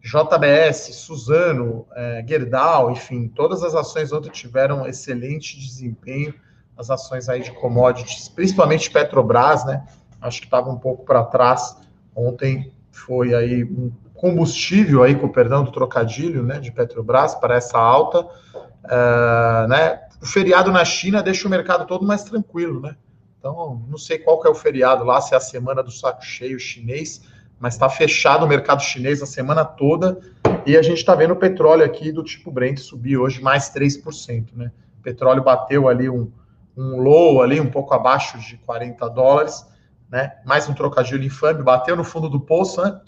JBS, 0.00 0.94
Suzano, 0.94 1.84
é, 1.96 2.24
Gerdau, 2.24 2.92
enfim, 2.92 3.26
todas 3.26 3.64
as 3.64 3.74
ações 3.74 4.12
ontem 4.12 4.30
tiveram 4.30 4.86
excelente 4.86 5.58
desempenho. 5.58 6.32
as 6.78 6.90
ações 6.90 7.28
aí 7.28 7.42
de 7.42 7.50
commodities, 7.50 8.28
principalmente 8.28 8.88
Petrobras, 8.88 9.64
né? 9.64 9.84
Acho 10.20 10.40
que 10.40 10.46
estava 10.46 10.70
um 10.70 10.78
pouco 10.78 11.04
para 11.04 11.24
trás. 11.24 11.76
Ontem 12.14 12.72
foi 12.92 13.34
aí 13.34 13.64
um 13.64 13.90
combustível 14.14 15.02
aí, 15.02 15.16
com 15.16 15.26
o 15.26 15.32
perdão 15.32 15.64
do 15.64 15.72
trocadilho, 15.72 16.44
né, 16.44 16.60
de 16.60 16.70
Petrobras 16.70 17.34
para 17.34 17.56
essa 17.56 17.76
alta, 17.76 18.20
uh, 18.20 19.68
né? 19.68 20.02
O 20.22 20.26
feriado 20.26 20.70
na 20.70 20.84
China 20.84 21.20
deixa 21.20 21.48
o 21.48 21.50
mercado 21.50 21.84
todo 21.84 22.06
mais 22.06 22.22
tranquilo, 22.22 22.80
né? 22.80 22.94
Então, 23.40 23.82
não 23.88 23.98
sei 23.98 24.18
qual 24.18 24.40
que 24.40 24.46
é 24.46 24.50
o 24.50 24.54
feriado 24.54 25.02
lá, 25.02 25.20
se 25.20 25.34
é 25.34 25.36
a 25.36 25.40
semana 25.40 25.82
do 25.82 25.90
saco 25.90 26.24
cheio 26.24 26.60
chinês, 26.60 27.22
mas 27.60 27.74
está 27.74 27.90
fechado 27.90 28.46
o 28.46 28.48
mercado 28.48 28.82
chinês 28.82 29.22
a 29.22 29.26
semana 29.26 29.64
toda 29.64 30.18
e 30.64 30.78
a 30.78 30.82
gente 30.82 30.98
está 30.98 31.14
vendo 31.14 31.32
o 31.32 31.36
petróleo 31.36 31.84
aqui 31.84 32.10
do 32.10 32.24
tipo 32.24 32.50
Brent 32.50 32.78
subir 32.78 33.18
hoje 33.18 33.42
mais 33.42 33.70
3%, 33.70 34.48
né? 34.54 34.72
O 34.98 35.02
petróleo 35.02 35.44
bateu 35.44 35.86
ali 35.86 36.08
um, 36.08 36.32
um 36.74 36.96
low 36.96 37.42
ali, 37.42 37.60
um 37.60 37.70
pouco 37.70 37.92
abaixo 37.92 38.38
de 38.38 38.56
40 38.56 39.06
dólares, 39.10 39.66
né? 40.10 40.38
Mais 40.46 40.68
um 40.70 40.74
trocadilho 40.74 41.22
infame, 41.22 41.62
bateu 41.62 41.94
no 41.94 42.02
fundo 42.02 42.30
do 42.30 42.40
poço, 42.40 42.82
né? 42.82 42.98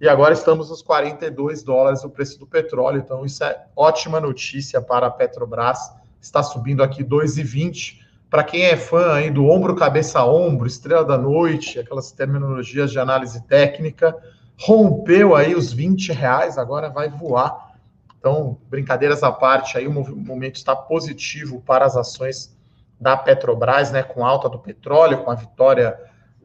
E 0.00 0.08
agora 0.08 0.34
estamos 0.34 0.68
nos 0.68 0.82
42 0.82 1.62
dólares 1.62 2.04
o 2.04 2.10
preço 2.10 2.38
do 2.38 2.46
petróleo. 2.46 2.98
Então, 2.98 3.24
isso 3.24 3.42
é 3.42 3.64
ótima 3.74 4.20
notícia 4.20 4.82
para 4.82 5.06
a 5.06 5.10
Petrobras. 5.10 5.78
Está 6.20 6.42
subindo 6.42 6.82
aqui 6.82 7.02
2,20. 7.02 8.03
Para 8.34 8.42
quem 8.42 8.64
é 8.64 8.76
fã 8.76 9.12
aí 9.12 9.30
do 9.30 9.48
ombro, 9.48 9.76
cabeça, 9.76 10.24
ombro, 10.24 10.66
estrela 10.66 11.04
da 11.04 11.16
noite, 11.16 11.78
aquelas 11.78 12.10
terminologias 12.10 12.90
de 12.90 12.98
análise 12.98 13.40
técnica, 13.46 14.12
rompeu 14.58 15.36
aí 15.36 15.54
os 15.54 15.72
20 15.72 16.10
reais, 16.10 16.58
agora 16.58 16.90
vai 16.90 17.08
voar. 17.08 17.76
Então, 18.18 18.58
brincadeiras 18.68 19.22
à 19.22 19.30
parte, 19.30 19.78
aí 19.78 19.86
o 19.86 19.92
momento 19.92 20.56
está 20.56 20.74
positivo 20.74 21.60
para 21.60 21.84
as 21.84 21.96
ações 21.96 22.58
da 23.00 23.16
Petrobras, 23.16 23.92
né, 23.92 24.02
com 24.02 24.26
alta 24.26 24.48
do 24.48 24.58
petróleo, 24.58 25.18
com 25.18 25.30
a 25.30 25.36
vitória 25.36 25.96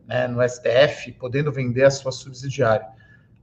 né, 0.05 0.27
no 0.27 0.48
STF, 0.48 1.12
podendo 1.13 1.51
vender 1.51 1.86
a 1.86 1.89
sua 1.89 2.12
subsidiária. 2.12 2.86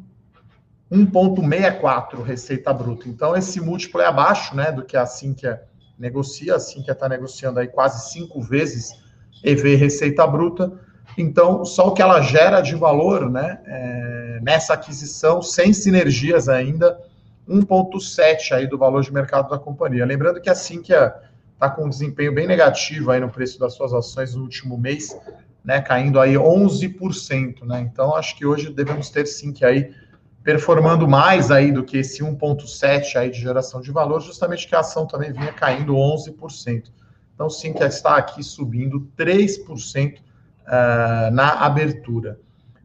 1,64 0.91 2.21
receita 2.21 2.73
bruta. 2.73 3.07
Então, 3.07 3.33
esse 3.33 3.61
múltiplo 3.61 4.01
é 4.01 4.07
abaixo 4.07 4.53
né, 4.53 4.73
do 4.73 4.83
que 4.83 4.97
a 4.97 5.05
Sinqia 5.05 5.63
negocia. 5.97 6.57
A 6.57 6.59
Sinqia 6.59 6.91
está 6.91 7.07
negociando 7.07 7.61
aí 7.61 7.69
quase 7.69 8.11
cinco 8.11 8.41
vezes 8.41 8.99
EV 9.43 9.75
receita 9.75 10.25
bruta. 10.25 10.71
Então, 11.17 11.65
só 11.65 11.87
o 11.87 11.93
que 11.93 12.01
ela 12.01 12.21
gera 12.21 12.61
de 12.61 12.75
valor 12.75 13.29
né, 13.29 13.59
é, 13.65 14.39
nessa 14.41 14.73
aquisição, 14.73 15.41
sem 15.41 15.73
sinergias 15.73 16.47
ainda, 16.47 16.99
1,7 17.47 18.53
aí 18.53 18.67
do 18.67 18.77
valor 18.77 19.03
de 19.03 19.11
mercado 19.11 19.49
da 19.49 19.57
companhia. 19.57 20.05
Lembrando 20.05 20.39
que 20.39 20.49
a 20.49 20.55
Sinqia 20.55 21.13
está 21.53 21.69
com 21.69 21.85
um 21.85 21.89
desempenho 21.89 22.33
bem 22.33 22.47
negativo 22.47 23.11
aí 23.11 23.19
no 23.19 23.29
preço 23.29 23.59
das 23.59 23.73
suas 23.73 23.93
ações 23.93 24.33
no 24.33 24.43
último 24.43 24.77
mês, 24.77 25.15
né, 25.63 25.81
caindo 25.81 26.19
aí 26.19 26.33
11%. 26.33 27.65
Né? 27.65 27.81
Então, 27.81 28.15
acho 28.15 28.35
que 28.35 28.45
hoje 28.45 28.71
devemos 28.71 29.09
ter 29.09 29.25
sim 29.27 29.51
que 29.51 29.65
aí 29.65 29.91
performando 30.43 31.07
mais 31.07 31.51
aí 31.51 31.71
do 31.71 31.83
que 31.83 31.97
esse 31.97 32.23
1,7 32.23 33.15
aí 33.15 33.29
de 33.29 33.39
geração 33.39 33.79
de 33.79 33.91
valor, 33.91 34.21
justamente 34.21 34.67
que 34.67 34.75
a 34.75 34.79
ação 34.79 35.05
também 35.05 35.31
vinha 35.31 35.53
caindo 35.53 35.93
11%. 35.93 36.85
Então, 37.41 37.49
sim, 37.49 37.73
que 37.73 37.83
está 37.83 38.17
aqui 38.17 38.43
subindo 38.43 39.11
3% 39.17 40.13
uh, 40.13 40.21
ah, 40.67 41.29
na 41.33 41.53
abertura. 41.53 42.39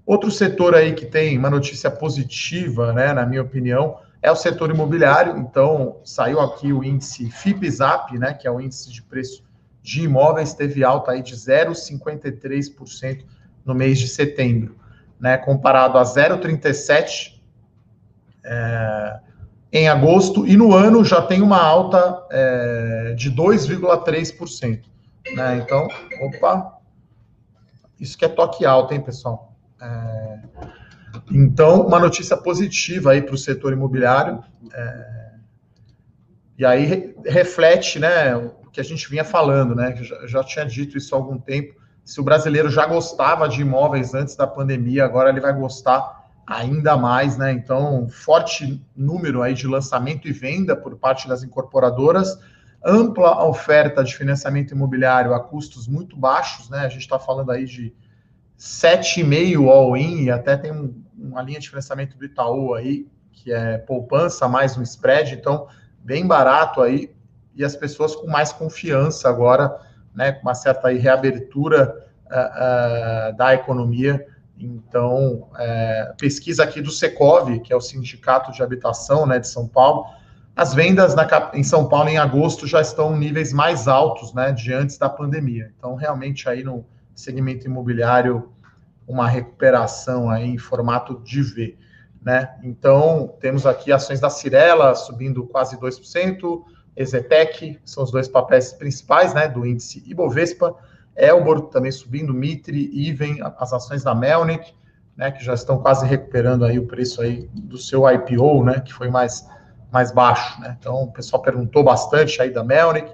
Outro 0.06 0.30
setor 0.30 0.74
aí 0.74 0.94
que 0.94 1.04
tem 1.04 1.36
uma 1.36 1.50
notícia 1.50 1.90
positiva, 1.90 2.90
né, 2.94 3.12
na 3.12 3.26
minha 3.26 3.42
opinião, 3.42 3.98
é 4.22 4.32
o 4.32 4.34
setor 4.34 4.70
imobiliário. 4.70 5.36
Então, 5.36 6.00
saiu 6.02 6.40
aqui 6.40 6.72
o 6.72 6.82
índice 6.82 7.30
FIPZAP, 7.30 8.16
né, 8.18 8.32
que 8.32 8.48
é 8.48 8.50
o 8.50 8.58
índice 8.58 8.90
de 8.90 9.02
preço 9.02 9.44
de 9.82 10.04
imóveis, 10.04 10.54
teve 10.54 10.82
alta 10.82 11.12
aí 11.12 11.20
de 11.20 11.34
0,53% 11.34 13.26
no 13.62 13.74
mês 13.74 13.98
de 13.98 14.08
setembro, 14.08 14.74
né, 15.20 15.36
comparado 15.36 15.98
a 15.98 16.02
0,37 16.02 17.38
é, 18.42 19.20
em 19.76 19.88
agosto, 19.88 20.46
e 20.46 20.56
no 20.56 20.74
ano 20.74 21.04
já 21.04 21.20
tem 21.20 21.42
uma 21.42 21.60
alta 21.60 22.26
é, 22.30 23.14
de 23.16 23.30
2,3%. 23.30 24.82
Né? 25.34 25.56
Então, 25.58 25.88
opa, 26.20 26.78
isso 27.98 28.16
que 28.16 28.24
é 28.24 28.28
toque 28.28 28.64
alto, 28.64 28.94
hein, 28.94 29.00
pessoal? 29.00 29.54
É, 29.80 30.38
então, 31.30 31.86
uma 31.86 31.98
notícia 31.98 32.36
positiva 32.36 33.12
aí 33.12 33.22
para 33.22 33.34
o 33.34 33.38
setor 33.38 33.72
imobiliário. 33.72 34.42
É, 34.72 35.16
e 36.58 36.64
aí 36.64 36.84
re, 36.84 37.16
reflete 37.26 37.98
né, 37.98 38.36
o 38.36 38.70
que 38.70 38.80
a 38.80 38.84
gente 38.84 39.08
vinha 39.08 39.24
falando, 39.24 39.74
né? 39.74 39.96
Já, 39.96 40.26
já 40.26 40.44
tinha 40.44 40.64
dito 40.64 40.96
isso 40.96 41.14
há 41.14 41.18
algum 41.18 41.38
tempo. 41.38 41.74
Se 42.04 42.20
o 42.20 42.24
brasileiro 42.24 42.70
já 42.70 42.86
gostava 42.86 43.48
de 43.48 43.60
imóveis 43.60 44.14
antes 44.14 44.36
da 44.36 44.46
pandemia, 44.46 45.04
agora 45.04 45.30
ele 45.30 45.40
vai 45.40 45.52
gostar 45.52 46.25
ainda 46.46 46.96
mais, 46.96 47.36
né? 47.36 47.52
Então, 47.52 48.08
forte 48.08 48.80
número 48.96 49.42
aí 49.42 49.52
de 49.52 49.66
lançamento 49.66 50.28
e 50.28 50.32
venda 50.32 50.76
por 50.76 50.96
parte 50.96 51.26
das 51.28 51.42
incorporadoras, 51.42 52.38
ampla 52.84 53.44
oferta 53.44 54.04
de 54.04 54.14
financiamento 54.14 54.70
imobiliário 54.70 55.34
a 55.34 55.40
custos 55.40 55.88
muito 55.88 56.16
baixos, 56.16 56.70
né? 56.70 56.80
A 56.80 56.88
gente 56.88 57.00
está 57.00 57.18
falando 57.18 57.50
aí 57.50 57.64
de 57.64 57.92
7,5 58.56 59.68
all-in 59.68 60.24
e 60.24 60.30
até 60.30 60.56
tem 60.56 60.70
um, 60.70 60.94
uma 61.18 61.42
linha 61.42 61.58
de 61.58 61.68
financiamento 61.68 62.16
do 62.16 62.24
Itaú 62.24 62.74
aí, 62.74 63.08
que 63.32 63.52
é 63.52 63.78
poupança 63.78 64.46
mais 64.46 64.78
um 64.78 64.82
spread, 64.82 65.34
então 65.34 65.66
bem 65.98 66.24
barato 66.24 66.80
aí, 66.80 67.12
e 67.56 67.64
as 67.64 67.74
pessoas 67.74 68.14
com 68.14 68.28
mais 68.28 68.52
confiança 68.52 69.28
agora, 69.28 69.76
né? 70.14 70.30
Com 70.30 70.42
uma 70.42 70.54
certa 70.54 70.88
reabertura 70.90 72.06
uh, 72.26 73.32
uh, 73.32 73.36
da 73.36 73.52
economia 73.52 74.24
então, 74.58 75.48
é, 75.58 76.14
pesquisa 76.18 76.64
aqui 76.64 76.80
do 76.80 76.90
Secov, 76.90 77.60
que 77.60 77.72
é 77.72 77.76
o 77.76 77.80
Sindicato 77.80 78.52
de 78.52 78.62
Habitação 78.62 79.26
né, 79.26 79.38
de 79.38 79.48
São 79.48 79.68
Paulo, 79.68 80.06
as 80.54 80.72
vendas 80.72 81.14
na, 81.14 81.50
em 81.52 81.62
São 81.62 81.86
Paulo 81.86 82.08
em 82.08 82.16
agosto 82.16 82.66
já 82.66 82.80
estão 82.80 83.14
em 83.14 83.18
níveis 83.18 83.52
mais 83.52 83.86
altos 83.86 84.32
né, 84.32 84.52
de 84.52 84.72
antes 84.72 84.96
da 84.96 85.08
pandemia. 85.08 85.70
Então, 85.76 85.94
realmente, 85.94 86.48
aí 86.48 86.64
no 86.64 86.86
segmento 87.14 87.66
imobiliário, 87.66 88.50
uma 89.06 89.28
recuperação 89.28 90.30
aí 90.30 90.48
em 90.48 90.58
formato 90.58 91.20
de 91.22 91.42
V. 91.42 91.78
Né? 92.22 92.56
Então, 92.62 93.34
temos 93.38 93.66
aqui 93.66 93.92
ações 93.92 94.18
da 94.18 94.30
Cirela 94.30 94.94
subindo 94.94 95.46
quase 95.46 95.76
2%, 95.76 96.62
Ezetec, 96.96 97.78
são 97.84 98.02
os 98.02 98.10
dois 98.10 98.26
papéis 98.26 98.72
principais 98.72 99.34
né, 99.34 99.46
do 99.46 99.66
índice 99.66 100.02
Ibovespa, 100.06 100.74
Elbor 101.16 101.62
também 101.68 101.90
subindo, 101.90 102.34
Mitre, 102.34 102.90
Iven, 102.92 103.38
as 103.58 103.72
ações 103.72 104.04
da 104.04 104.14
Melnick, 104.14 104.74
né, 105.16 105.30
que 105.30 105.42
já 105.42 105.54
estão 105.54 105.78
quase 105.78 106.06
recuperando 106.06 106.64
aí 106.64 106.78
o 106.78 106.86
preço 106.86 107.22
aí 107.22 107.48
do 107.52 107.78
seu 107.78 108.08
IPO, 108.08 108.64
né, 108.64 108.80
que 108.80 108.92
foi 108.92 109.08
mais, 109.08 109.48
mais 109.90 110.12
baixo, 110.12 110.60
né, 110.60 110.76
então 110.78 111.04
o 111.04 111.12
pessoal 111.12 111.40
perguntou 111.42 111.82
bastante 111.82 112.40
aí 112.42 112.50
da 112.50 112.62
Melnick, 112.62 113.10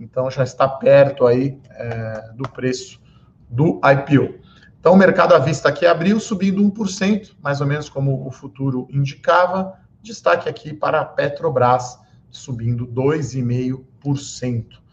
então 0.00 0.30
já 0.30 0.42
está 0.42 0.66
perto 0.66 1.26
aí 1.26 1.60
é, 1.70 2.30
do 2.34 2.48
preço 2.48 3.00
do 3.48 3.80
IPO. 3.84 4.42
Então 4.80 4.94
o 4.94 4.96
mercado 4.96 5.34
à 5.34 5.38
vista 5.38 5.68
aqui 5.68 5.86
abriu 5.86 6.18
subindo 6.18 6.62
1%, 6.62 7.36
mais 7.42 7.60
ou 7.60 7.66
menos 7.66 7.88
como 7.88 8.26
o 8.26 8.30
futuro 8.30 8.88
indicava, 8.90 9.78
destaque 10.02 10.48
aqui 10.48 10.74
para 10.74 11.00
a 11.00 11.04
Petrobras 11.04 11.98
subindo 12.30 12.86
2,5%. 12.86 14.83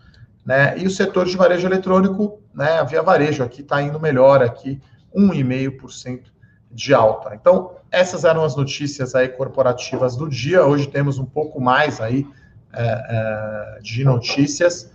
Né? 0.46 0.78
E 0.78 0.88
o 0.88 0.90
setor 0.90 1.26
de 1.26 1.38
varejo 1.38 1.68
eletrônico, 1.68 2.42
né, 2.54 2.84
Via 2.86 3.04
Varejo 3.04 3.44
aqui 3.44 3.62
está 3.62 3.82
indo 3.82 4.00
melhor 4.00 4.42
aqui, 4.42 4.82
1,5% 5.16 6.24
de 6.72 6.94
alta. 6.94 7.36
Então, 7.36 7.76
essas 7.92 8.24
eram 8.24 8.44
as 8.44 8.56
notícias 8.56 9.14
aí 9.14 9.28
corporativas 9.28 10.16
do 10.16 10.28
dia. 10.28 10.66
Hoje 10.66 10.88
temos 10.88 11.20
um 11.20 11.26
pouco 11.26 11.60
mais 11.60 12.00
aí 12.00 12.26
é, 12.74 12.84
é, 12.84 13.80
de 13.82 14.04
notícias, 14.04 14.92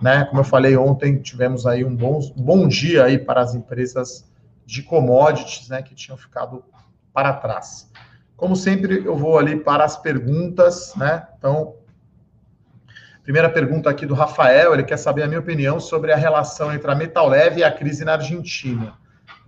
né? 0.00 0.24
Como 0.24 0.40
eu 0.40 0.44
falei 0.44 0.76
ontem, 0.76 1.18
tivemos 1.20 1.66
aí 1.66 1.84
um 1.84 1.94
bom, 1.94 2.18
um 2.36 2.42
bom 2.42 2.66
dia 2.66 3.04
aí 3.04 3.18
para 3.18 3.42
as 3.42 3.54
empresas 3.54 4.26
de 4.64 4.82
commodities, 4.82 5.68
né, 5.68 5.82
que 5.82 5.94
tinham 5.94 6.16
ficado 6.16 6.62
para 7.12 7.32
trás. 7.32 7.90
Como 8.36 8.54
sempre, 8.54 9.04
eu 9.04 9.16
vou 9.16 9.38
ali 9.38 9.58
para 9.58 9.84
as 9.84 9.96
perguntas, 9.96 10.94
né? 10.94 11.26
Então, 11.36 11.74
primeira 13.28 13.50
pergunta 13.50 13.90
aqui 13.90 14.06
do 14.06 14.14
Rafael, 14.14 14.72
ele 14.72 14.84
quer 14.84 14.96
saber 14.96 15.22
a 15.22 15.26
minha 15.26 15.40
opinião 15.40 15.78
sobre 15.78 16.12
a 16.12 16.16
relação 16.16 16.72
entre 16.72 16.90
a 16.90 16.94
Metal 16.94 17.28
Leve 17.28 17.60
e 17.60 17.64
a 17.64 17.70
crise 17.70 18.02
na 18.02 18.14
Argentina 18.14 18.96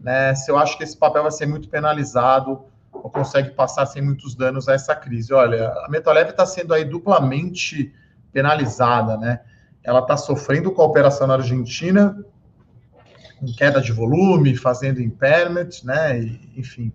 né, 0.01 0.35
se 0.35 0.51
eu 0.51 0.59
acho 0.59 0.77
que 0.77 0.85
esse 0.85 0.97
papel 0.97 1.23
vai 1.23 1.31
ser 1.31 1.47
muito 1.47 1.69
penalizado 1.69 2.65
ou 2.93 3.09
consegue 3.11 3.51
passar 3.51 3.87
sem 3.87 4.03
muitos 4.03 4.35
danos 4.35 4.69
a 4.69 4.75
essa 4.75 4.95
crise. 4.97 5.33
Olha, 5.33 5.69
a 5.69 5.89
Metaleve 5.89 6.31
está 6.31 6.45
sendo 6.45 6.75
aí 6.75 6.85
duplamente 6.85 7.95
penalizada, 8.33 9.17
né? 9.17 9.41
Ela 9.83 10.01
está 10.01 10.17
sofrendo 10.17 10.73
com 10.73 10.83
a 10.83 10.87
operação 10.87 11.27
na 11.27 11.35
Argentina, 11.35 12.17
com 13.39 13.47
queda 13.57 13.81
de 13.81 13.93
volume, 13.93 14.57
fazendo 14.57 15.01
impairment, 15.01 15.69
né? 15.85 16.21
E, 16.21 16.53
enfim, 16.57 16.93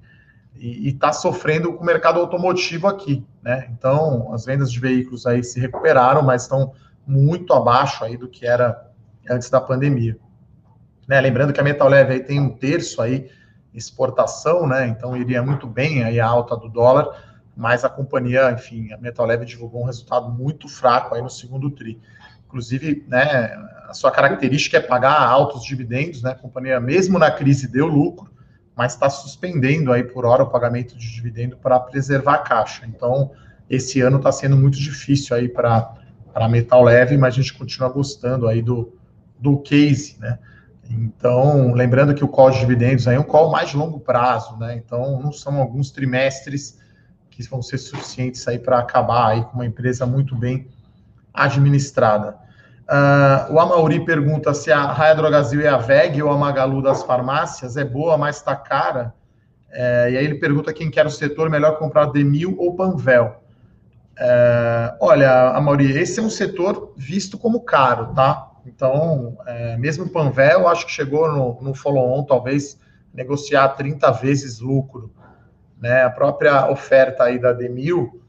e 0.57 0.89
está 0.89 1.11
sofrendo 1.11 1.73
com 1.73 1.83
o 1.83 1.85
mercado 1.85 2.19
automotivo 2.19 2.87
aqui, 2.87 3.25
né? 3.41 3.69
Então, 3.77 4.33
as 4.33 4.45
vendas 4.45 4.71
de 4.71 4.79
veículos 4.79 5.25
aí 5.25 5.43
se 5.43 5.59
recuperaram, 5.59 6.21
mas 6.21 6.43
estão 6.43 6.73
muito 7.05 7.53
abaixo 7.53 8.03
aí 8.03 8.17
do 8.17 8.27
que 8.27 8.45
era 8.47 8.89
antes 9.29 9.49
da 9.49 9.59
pandemia. 9.59 10.17
Né? 11.07 11.19
Lembrando 11.21 11.53
que 11.53 11.59
a 11.59 11.63
Metal 11.63 11.87
Leve 11.87 12.13
aí 12.13 12.19
tem 12.19 12.39
um 12.39 12.49
terço 12.49 13.01
aí 13.01 13.29
exportação, 13.73 14.65
né? 14.65 14.87
Então 14.87 15.15
iria 15.17 15.43
muito 15.43 15.67
bem 15.67 16.03
aí 16.03 16.19
a 16.19 16.25
alta 16.25 16.55
do 16.55 16.69
dólar, 16.69 17.21
mas 17.55 17.83
a 17.83 17.89
companhia, 17.89 18.51
enfim, 18.51 18.91
a 18.93 18.97
Metal 18.97 19.25
Leve 19.25 19.45
divulgou 19.45 19.81
um 19.81 19.85
resultado 19.85 20.29
muito 20.29 20.67
fraco 20.69 21.13
aí 21.13 21.21
no 21.21 21.29
segundo 21.29 21.69
tri. 21.69 21.99
Inclusive, 22.47 23.05
né, 23.07 23.53
a 23.87 23.93
sua 23.93 24.11
característica 24.11 24.77
é 24.77 24.79
pagar 24.79 25.21
altos 25.21 25.63
dividendos, 25.63 26.23
né? 26.23 26.31
A 26.31 26.35
companhia 26.35 26.79
mesmo 26.79 27.19
na 27.19 27.29
crise 27.29 27.67
deu 27.67 27.85
lucro, 27.85 28.31
mas 28.75 28.93
está 28.93 29.09
suspendendo 29.09 29.91
aí 29.91 30.03
por 30.03 30.25
hora 30.25 30.43
o 30.43 30.49
pagamento 30.49 30.97
de 30.97 31.11
dividendo 31.11 31.55
para 31.57 31.79
preservar 31.79 32.35
a 32.35 32.39
caixa. 32.39 32.85
Então, 32.85 33.31
esse 33.69 34.01
ano 34.01 34.17
está 34.17 34.31
sendo 34.31 34.57
muito 34.57 34.77
difícil 34.77 35.35
aí 35.35 35.47
para 35.47 35.97
Metal 36.49 36.83
Leve, 36.83 37.17
mas 37.17 37.33
a 37.33 37.37
gente 37.37 37.53
continua 37.53 37.89
gostando 37.89 38.47
aí 38.47 38.61
do, 38.61 38.93
do 39.39 39.57
case, 39.59 40.17
né? 40.19 40.37
Então, 40.89 41.73
lembrando 41.73 42.13
que 42.13 42.23
o 42.23 42.27
call 42.27 42.51
de 42.51 42.59
dividendos 42.59 43.07
aí 43.07 43.15
é 43.15 43.19
um 43.19 43.23
call 43.23 43.49
mais 43.49 43.69
de 43.69 43.77
longo 43.77 43.99
prazo, 43.99 44.55
né? 44.57 44.75
Então, 44.75 45.19
não 45.21 45.31
são 45.31 45.59
alguns 45.59 45.89
trimestres 45.89 46.77
que 47.29 47.41
vão 47.43 47.61
ser 47.61 47.77
suficientes 47.77 48.47
aí 48.47 48.59
para 48.59 48.79
acabar 48.79 49.31
aí 49.31 49.43
com 49.45 49.53
uma 49.53 49.65
empresa 49.65 50.05
muito 50.05 50.35
bem 50.35 50.67
administrada. 51.33 52.37
Uh, 52.87 53.53
o 53.53 53.59
Amauri 53.59 54.05
pergunta 54.05 54.53
se 54.53 54.71
a 54.71 54.85
Raia 54.85 55.15
Drogazil 55.15 55.61
é 55.61 55.67
a 55.67 55.77
VEG 55.77 56.21
ou 56.21 56.29
a 56.29 56.37
Magalu 56.37 56.81
das 56.81 57.03
farmácias. 57.03 57.77
É 57.77 57.83
boa, 57.83 58.17
mas 58.17 58.37
está 58.37 58.55
cara. 58.55 59.13
É, 59.71 60.11
e 60.11 60.17
aí 60.17 60.23
ele 60.23 60.35
pergunta 60.35 60.71
quem 60.71 60.89
quer 60.89 61.05
o 61.05 61.09
setor, 61.09 61.49
melhor 61.49 61.77
comprar 61.77 62.05
Demil 62.05 62.55
ou 62.57 62.75
Panvel. 62.75 63.35
É, 64.17 64.95
olha, 65.01 65.49
Amauri, 65.49 65.91
esse 65.97 66.19
é 66.19 66.23
um 66.23 66.29
setor 66.29 66.93
visto 66.95 67.37
como 67.37 67.59
caro, 67.59 68.13
tá? 68.13 68.51
Então, 68.65 69.37
é, 69.45 69.75
mesmo 69.77 70.09
Panvel, 70.09 70.67
acho 70.67 70.85
que 70.85 70.91
chegou 70.91 71.29
no, 71.31 71.61
no 71.61 71.75
follow-on, 71.75 72.23
talvez, 72.23 72.79
negociar 73.13 73.69
30 73.69 74.11
vezes 74.11 74.59
lucro. 74.59 75.11
Né? 75.79 76.03
A 76.03 76.09
própria 76.09 76.71
oferta 76.71 77.25
aí 77.25 77.37
da 77.37 77.51
Demil, 77.51 78.21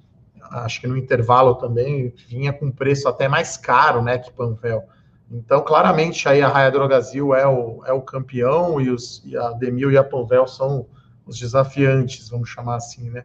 acho 0.50 0.80
que 0.80 0.86
no 0.86 0.96
intervalo 0.96 1.54
também, 1.54 2.12
vinha 2.28 2.52
com 2.52 2.70
preço 2.70 3.08
até 3.08 3.28
mais 3.28 3.56
caro 3.56 4.02
né, 4.02 4.18
que 4.18 4.32
Panvel. 4.32 4.84
Então, 5.30 5.60
claramente, 5.60 6.28
aí 6.28 6.40
a 6.40 6.48
Raia 6.48 6.70
Drogazil 6.70 7.34
é 7.34 7.46
o, 7.46 7.82
é 7.84 7.92
o 7.92 8.00
campeão 8.00 8.80
e, 8.80 8.90
os, 8.90 9.22
e 9.24 9.36
a 9.36 9.50
Demil 9.50 9.90
e 9.90 9.98
a 9.98 10.04
Panvel 10.04 10.46
são 10.46 10.86
os 11.26 11.36
desafiantes, 11.36 12.28
vamos 12.28 12.48
chamar 12.48 12.76
assim, 12.76 13.10
né? 13.10 13.24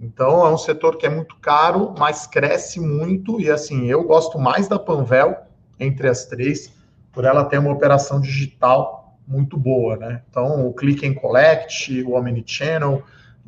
Então, 0.00 0.46
é 0.46 0.50
um 0.50 0.58
setor 0.58 0.96
que 0.96 1.06
é 1.06 1.10
muito 1.10 1.36
caro, 1.36 1.94
mas 1.98 2.26
cresce 2.26 2.80
muito, 2.80 3.40
e 3.40 3.50
assim, 3.50 3.86
eu 3.86 4.04
gosto 4.04 4.38
mais 4.38 4.68
da 4.68 4.78
Panvel, 4.78 5.36
entre 5.78 6.08
as 6.08 6.24
três, 6.24 6.72
por 7.12 7.24
ela 7.24 7.44
ter 7.44 7.58
uma 7.58 7.72
operação 7.72 8.20
digital 8.20 9.18
muito 9.26 9.56
boa, 9.56 9.96
né? 9.96 10.22
Então, 10.30 10.66
o 10.66 10.72
click 10.72 11.06
and 11.06 11.14
collect, 11.14 12.02
o 12.02 12.12
omnichannel, 12.12 13.02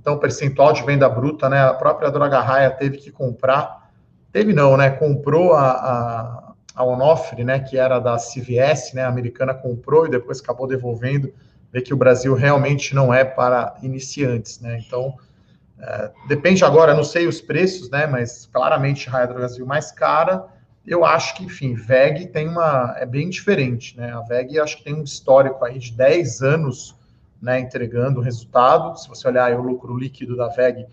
então 0.08 0.18
percentual 0.18 0.72
de 0.72 0.82
venda 0.82 1.06
bruta, 1.06 1.48
né? 1.50 1.60
A 1.60 1.74
própria 1.74 2.10
Droga 2.10 2.40
Raia 2.40 2.70
teve 2.70 2.96
que 2.96 3.10
comprar, 3.10 3.90
teve 4.32 4.54
não, 4.54 4.74
né? 4.74 4.88
Comprou 4.88 5.52
a, 5.52 5.70
a, 5.70 6.52
a 6.74 6.84
Onofre, 6.84 7.44
né? 7.44 7.60
Que 7.60 7.76
era 7.76 7.98
da 7.98 8.16
CVS, 8.16 8.94
né? 8.94 9.02
A 9.02 9.08
americana 9.08 9.52
comprou 9.52 10.06
e 10.06 10.10
depois 10.10 10.40
acabou 10.40 10.66
devolvendo. 10.66 11.32
Vê 11.70 11.82
que 11.82 11.92
o 11.92 11.96
Brasil 11.96 12.34
realmente 12.34 12.94
não 12.94 13.12
é 13.12 13.22
para 13.22 13.76
iniciantes, 13.82 14.60
né? 14.60 14.82
Então, 14.86 15.14
é, 15.78 16.10
depende 16.26 16.64
agora, 16.64 16.94
não 16.94 17.04
sei 17.04 17.26
os 17.26 17.42
preços, 17.42 17.90
né? 17.90 18.06
Mas 18.06 18.48
claramente 18.50 19.10
Raia 19.10 19.26
do 19.26 19.34
Brasil 19.34 19.66
mais 19.66 19.92
cara 19.92 20.46
eu 20.86 21.04
acho 21.04 21.34
que, 21.34 21.44
enfim, 21.44 21.74
VEG 21.74 22.28
tem 22.28 22.48
uma. 22.48 22.94
é 22.96 23.04
bem 23.04 23.28
diferente, 23.28 23.94
né? 23.94 24.10
A 24.10 24.22
VEG 24.22 24.58
acho 24.58 24.78
que 24.78 24.84
tem 24.84 24.94
um 24.94 25.04
histórico 25.04 25.62
aí 25.62 25.78
de 25.78 25.92
10 25.92 26.40
anos 26.40 26.97
né, 27.40 27.60
entregando 27.60 28.20
resultado. 28.20 28.98
Se 28.98 29.08
você 29.08 29.28
olhar 29.28 29.46
aí, 29.46 29.54
o 29.54 29.62
lucro 29.62 29.96
líquido 29.96 30.36
da 30.36 30.48
VEG, 30.48 30.86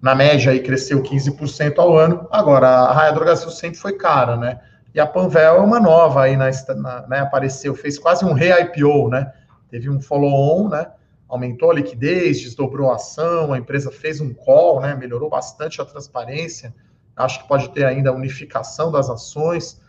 na 0.00 0.14
média 0.14 0.52
aí 0.52 0.60
cresceu 0.60 1.02
15% 1.02 1.78
ao 1.78 1.96
ano. 1.96 2.26
Agora, 2.30 2.68
a 2.68 2.92
Raia 2.92 3.12
Drogasil 3.12 3.50
sempre 3.50 3.78
foi 3.78 3.94
cara, 3.94 4.36
né? 4.36 4.60
E 4.94 5.00
a 5.00 5.06
Panvel 5.06 5.56
é 5.56 5.60
uma 5.60 5.80
nova 5.80 6.22
aí, 6.22 6.36
na, 6.36 6.50
na 6.76 7.06
né, 7.08 7.20
apareceu, 7.20 7.74
fez 7.74 7.98
quase 7.98 8.24
um 8.24 8.32
re-IPO, 8.32 9.08
né? 9.08 9.32
Teve 9.70 9.90
um 9.90 10.00
follow-on, 10.00 10.68
né? 10.68 10.86
Aumentou 11.28 11.70
a 11.70 11.74
liquidez, 11.74 12.40
desdobrou 12.40 12.90
a 12.90 12.94
ação, 12.94 13.52
a 13.52 13.58
empresa 13.58 13.90
fez 13.90 14.20
um 14.20 14.32
call, 14.32 14.80
né? 14.80 14.94
Melhorou 14.94 15.28
bastante 15.28 15.80
a 15.80 15.84
transparência 15.84 16.72
Acho 17.18 17.42
que 17.42 17.48
pode 17.48 17.70
ter 17.70 17.84
ainda 17.84 18.10
a 18.10 18.14
unificação 18.14 18.92
das 18.92 19.10
ações, 19.10 19.80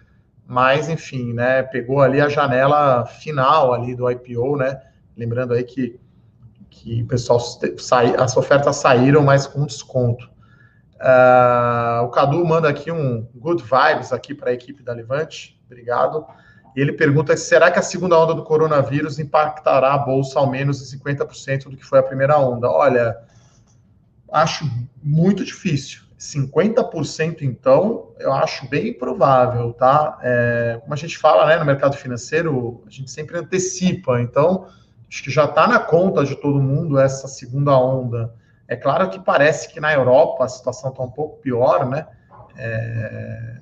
mas 0.47 0.89
enfim, 0.89 1.31
né, 1.31 1.61
pegou 1.61 2.01
ali 2.01 2.19
a 2.19 2.27
janela 2.27 3.05
final 3.05 3.71
ali 3.71 3.95
do 3.95 4.09
IPO, 4.09 4.57
né? 4.57 4.81
Lembrando 5.19 5.53
aí 5.53 5.65
que, 5.65 5.99
que 6.69 7.03
o 7.03 7.05
pessoal 7.05 7.41
sai, 7.77 8.15
as 8.15 8.37
ofertas 8.37 8.77
saíram, 8.77 9.21
mas 9.21 9.45
com 9.45 9.65
desconto. 9.65 10.29
Uh, 10.95 12.03
o 12.05 12.09
Cadu 12.09 12.43
manda 12.45 12.69
aqui 12.69 12.89
um 12.89 13.27
good 13.35 13.61
vibes 13.61 14.13
aqui 14.13 14.33
para 14.33 14.51
a 14.51 14.53
equipe 14.53 14.81
da 14.81 14.93
Levante, 14.93 15.61
obrigado. 15.65 16.25
E 16.73 16.79
ele 16.79 16.93
pergunta: 16.93 17.35
será 17.35 17.69
que 17.69 17.77
a 17.77 17.81
segunda 17.81 18.17
onda 18.17 18.33
do 18.33 18.45
coronavírus 18.45 19.19
impactará 19.19 19.93
a 19.93 19.97
bolsa 19.97 20.39
ao 20.39 20.49
menos 20.49 20.93
em 20.93 20.97
50% 20.97 21.65
do 21.65 21.75
que 21.75 21.83
foi 21.83 21.99
a 21.99 22.03
primeira 22.03 22.37
onda? 22.37 22.69
Olha, 22.69 23.17
acho 24.31 24.63
muito 25.03 25.43
difícil. 25.43 26.03
50% 26.17 27.41
então, 27.41 28.13
eu 28.19 28.31
acho 28.31 28.69
bem 28.69 28.93
provável, 28.93 29.73
tá? 29.73 30.17
É, 30.21 30.79
como 30.81 30.93
a 30.93 30.97
gente 30.97 31.17
fala, 31.17 31.45
né, 31.45 31.57
no 31.57 31.65
mercado 31.65 31.95
financeiro, 31.95 32.83
a 32.85 32.89
gente 32.89 33.11
sempre 33.11 33.37
antecipa, 33.37 34.21
então, 34.21 34.67
acho 35.09 35.23
que 35.23 35.31
já 35.31 35.45
está 35.45 35.67
na 35.67 35.79
conta 35.79 36.23
de 36.23 36.35
todo 36.35 36.61
mundo 36.61 36.99
essa 36.99 37.27
segunda 37.27 37.77
onda. 37.77 38.33
É 38.67 38.75
claro 38.75 39.09
que 39.09 39.19
parece 39.19 39.67
que 39.69 39.79
na 39.79 39.91
Europa 39.93 40.45
a 40.45 40.47
situação 40.47 40.91
está 40.91 41.01
um 41.01 41.09
pouco 41.09 41.41
pior, 41.41 41.89
né? 41.89 42.05
É, 42.55 43.57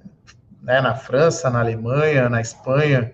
né 0.62 0.82
na 0.82 0.96
França, 0.96 1.50
na 1.50 1.62
Alemanha, 1.62 2.30
na 2.30 2.42
Espanha, 2.42 3.14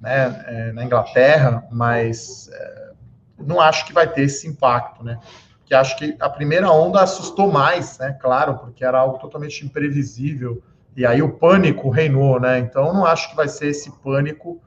né, 0.00 0.44
é, 0.46 0.72
na 0.72 0.84
Inglaterra, 0.84 1.64
mas 1.70 2.48
é, 2.52 2.90
não 3.38 3.60
acho 3.60 3.84
que 3.84 3.92
vai 3.92 4.06
ter 4.06 4.22
esse 4.22 4.48
impacto, 4.48 5.04
né? 5.04 5.18
que 5.64 5.74
acho 5.74 5.96
que 5.96 6.16
a 6.20 6.28
primeira 6.28 6.70
onda 6.70 7.02
assustou 7.02 7.50
mais, 7.50 7.98
né? 7.98 8.16
Claro, 8.20 8.58
porque 8.58 8.84
era 8.84 8.98
algo 8.98 9.18
totalmente 9.18 9.64
imprevisível. 9.64 10.62
E 10.96 11.06
aí 11.06 11.22
o 11.22 11.32
pânico 11.38 11.88
reinou, 11.88 12.38
né? 12.38 12.58
Então 12.58 12.92
não 12.92 13.04
acho 13.04 13.30
que 13.30 13.36
vai 13.36 13.48
ser 13.48 13.68
esse 13.68 13.90
pânico. 14.02 14.62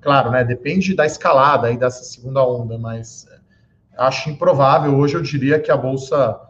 Claro, 0.00 0.30
né? 0.30 0.44
Depende 0.44 0.94
da 0.94 1.06
escalada 1.06 1.68
aí 1.68 1.76
dessa 1.76 2.04
segunda 2.04 2.44
onda, 2.44 2.78
mas 2.78 3.26
uh, 3.30 3.40
acho 3.98 4.30
improvável. 4.30 4.96
Hoje 4.96 5.14
eu 5.14 5.22
diria 5.22 5.60
que 5.60 5.70
a 5.70 5.76
bolsa, 5.76 6.40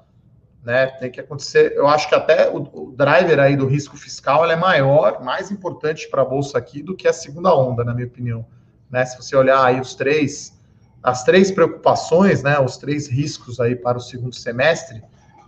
né? 0.65 0.87
Tem 0.87 1.11
que 1.11 1.21
acontecer. 1.21 1.73
Eu 1.75 1.89
acho 1.89 2.09
que 2.09 2.15
até 2.15 2.49
o, 2.49 2.59
o 2.59 2.95
driver 2.97 3.39
aí 3.39 3.57
do 3.57 3.67
risco 3.67 3.97
fiscal 3.97 4.49
é 4.51 4.57
maior, 4.57 5.23
mais 5.23 5.51
importante 5.51 6.09
para 6.09 6.23
a 6.23 6.25
bolsa 6.25 6.59
aqui 6.59 6.83
do 6.83 6.97
que 6.97 7.09
a 7.09 7.13
segunda 7.13 7.55
onda, 7.55 7.85
na 7.85 7.95
minha 7.95 8.07
opinião. 8.07 8.47
Né? 8.91 9.05
Se 9.05 9.17
você 9.17 9.37
olhar 9.37 9.65
aí 9.65 9.81
os 9.81 9.95
três 9.95 10.59
as 11.03 11.25
três 11.25 11.51
preocupações, 11.51 12.43
né, 12.43 12.59
os 12.61 12.77
três 12.77 13.09
riscos 13.09 13.59
aí 13.59 13.75
para 13.75 13.97
o 13.97 14.01
segundo 14.01 14.35
semestre, 14.35 15.03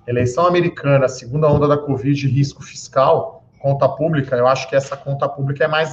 eleição 0.06 0.46
americana, 0.46 1.08
segunda 1.08 1.48
onda 1.48 1.68
da 1.68 1.76
Covid, 1.76 2.26
risco 2.26 2.62
fiscal, 2.62 3.44
conta 3.58 3.88
pública, 3.88 4.34
eu 4.34 4.46
acho 4.46 4.68
que 4.68 4.74
essa 4.74 4.96
conta 4.96 5.28
pública 5.28 5.64
é 5.64 5.68
mais, 5.68 5.92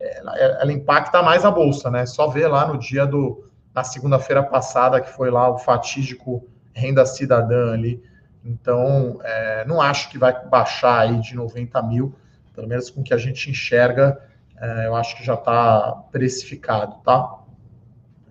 ela, 0.00 0.38
ela 0.38 0.72
impacta 0.72 1.22
mais 1.22 1.44
a 1.44 1.50
bolsa, 1.50 1.90
né, 1.90 2.06
só 2.06 2.28
ver 2.28 2.48
lá 2.48 2.66
no 2.66 2.78
dia 2.78 3.06
do, 3.06 3.44
na 3.74 3.84
segunda-feira 3.84 4.42
passada, 4.42 5.00
que 5.00 5.10
foi 5.10 5.30
lá 5.30 5.48
o 5.50 5.58
fatídico 5.58 6.48
renda 6.72 7.04
cidadã 7.04 7.72
ali. 7.72 8.02
Então, 8.44 9.20
é, 9.22 9.64
não 9.66 9.80
acho 9.80 10.08
que 10.08 10.16
vai 10.16 10.34
baixar 10.46 11.00
aí 11.00 11.20
de 11.20 11.36
90 11.36 11.82
mil, 11.82 12.14
pelo 12.54 12.66
menos 12.66 12.90
com 12.90 13.00
o 13.00 13.04
que 13.04 13.12
a 13.12 13.18
gente 13.18 13.50
enxerga, 13.50 14.18
é, 14.58 14.86
eu 14.86 14.94
acho 14.94 15.16
que 15.16 15.24
já 15.24 15.34
está 15.34 16.02
precificado, 16.10 16.96
tá? 17.04 17.38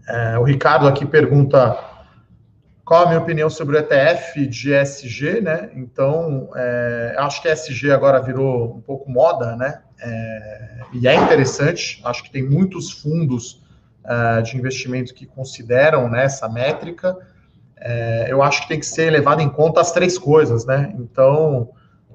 É, 0.08 0.40
o 0.40 0.44
Ricardo 0.44 0.88
aqui 0.88 1.06
pergunta 1.06 1.78
qual 2.90 3.04
a 3.04 3.06
minha 3.06 3.20
opinião 3.20 3.52
sobre 3.52 3.78
o 3.78 3.80
ETF 3.80 4.48
de 4.48 4.74
SG, 4.74 5.42
né? 5.42 5.70
Então, 5.76 6.50
é, 6.56 7.14
acho 7.20 7.40
que 7.40 7.48
SG 7.48 7.92
agora 7.92 8.20
virou 8.20 8.78
um 8.78 8.82
pouco 8.82 9.12
moda, 9.12 9.56
né? 9.56 9.84
É, 10.02 10.80
e 10.94 11.08
é 11.08 11.14
interessante, 11.14 12.02
acho 12.04 12.24
que 12.24 12.32
tem 12.32 12.42
muitos 12.42 12.90
fundos 12.90 13.62
uh, 14.04 14.42
de 14.42 14.58
investimento 14.58 15.14
que 15.14 15.28
consideram 15.28 16.10
né, 16.10 16.24
essa 16.24 16.50
métrica. 16.50 17.16
É, 17.78 18.26
eu 18.28 18.42
acho 18.42 18.64
que 18.64 18.70
tem 18.70 18.80
que 18.80 18.88
ser 18.88 19.12
levado 19.12 19.44
em 19.44 19.50
conta 19.50 19.80
as 19.82 19.92
três 19.92 20.18
coisas, 20.18 20.66
né? 20.66 20.92
Então, 20.98 21.70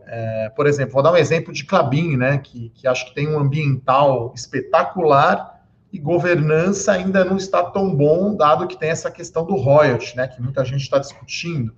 é, 0.09 0.51
por 0.57 0.67
exemplo, 0.67 0.95
vou 0.95 1.05
dar 1.05 1.13
um 1.13 1.17
exemplo 1.17 1.53
de 1.53 1.65
Clabin, 1.65 2.17
né? 2.17 2.39
Que, 2.39 2.71
que 2.71 2.89
acho 2.89 3.07
que 3.07 3.15
tem 3.15 3.29
um 3.29 3.39
ambiental 3.39 4.33
espetacular 4.35 5.54
e 5.95 5.99
governança 6.01 6.91
ainda 6.91 7.25
não 7.25 7.37
está 7.37 7.63
tão 7.63 7.95
bom, 7.95 8.35
dado 8.35 8.67
que 8.67 8.77
tem 8.77 8.91
essa 8.91 9.13
questão 9.13 9.47
do 9.47 9.55
royalty, 9.55 10.17
né? 10.17 10.27
Que 10.27 10.43
muita 10.43 10.65
gente 10.65 10.81
está 10.81 10.99
discutindo. 10.99 11.69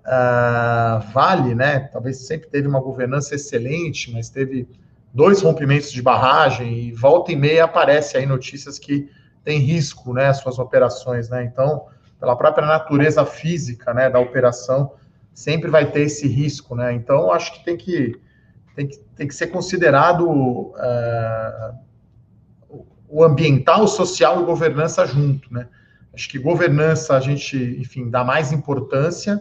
Uh, 0.00 1.00
vale, 1.14 1.54
né? 1.54 1.80
Talvez 1.90 2.26
sempre 2.26 2.50
teve 2.50 2.68
uma 2.68 2.78
governança 2.78 3.34
excelente, 3.34 4.12
mas 4.12 4.28
teve 4.28 4.68
dois 5.14 5.40
rompimentos 5.40 5.90
de 5.90 6.02
barragem 6.02 6.78
e 6.78 6.92
volta 6.92 7.32
e 7.32 7.36
meia 7.36 7.64
aparece 7.64 8.18
aí 8.18 8.26
notícias 8.26 8.78
que 8.78 9.08
tem 9.42 9.60
risco, 9.60 10.12
né, 10.12 10.26
as 10.26 10.38
suas 10.38 10.58
operações, 10.58 11.30
né? 11.30 11.42
Então, 11.44 11.86
pela 12.20 12.36
própria 12.36 12.66
natureza 12.66 13.24
física, 13.24 13.94
né, 13.94 14.10
da 14.10 14.18
operação, 14.18 14.92
sempre 15.32 15.70
vai 15.70 15.90
ter 15.90 16.02
esse 16.02 16.28
risco, 16.28 16.76
né? 16.76 16.92
Então, 16.92 17.32
acho 17.32 17.54
que 17.54 17.64
tem 17.64 17.78
que 17.78 18.20
tem 18.76 18.88
que, 18.88 18.98
tem 19.16 19.26
que 19.26 19.34
ser 19.34 19.46
considerado 19.46 20.28
uh, 20.28 21.78
o 23.14 23.22
ambiental, 23.22 23.84
o 23.84 23.86
social 23.86 24.42
e 24.42 24.44
governança 24.44 25.06
junto, 25.06 25.54
né? 25.54 25.68
Acho 26.12 26.28
que 26.28 26.36
governança 26.36 27.16
a 27.16 27.20
gente, 27.20 27.56
enfim, 27.78 28.10
dá 28.10 28.24
mais 28.24 28.50
importância. 28.50 29.40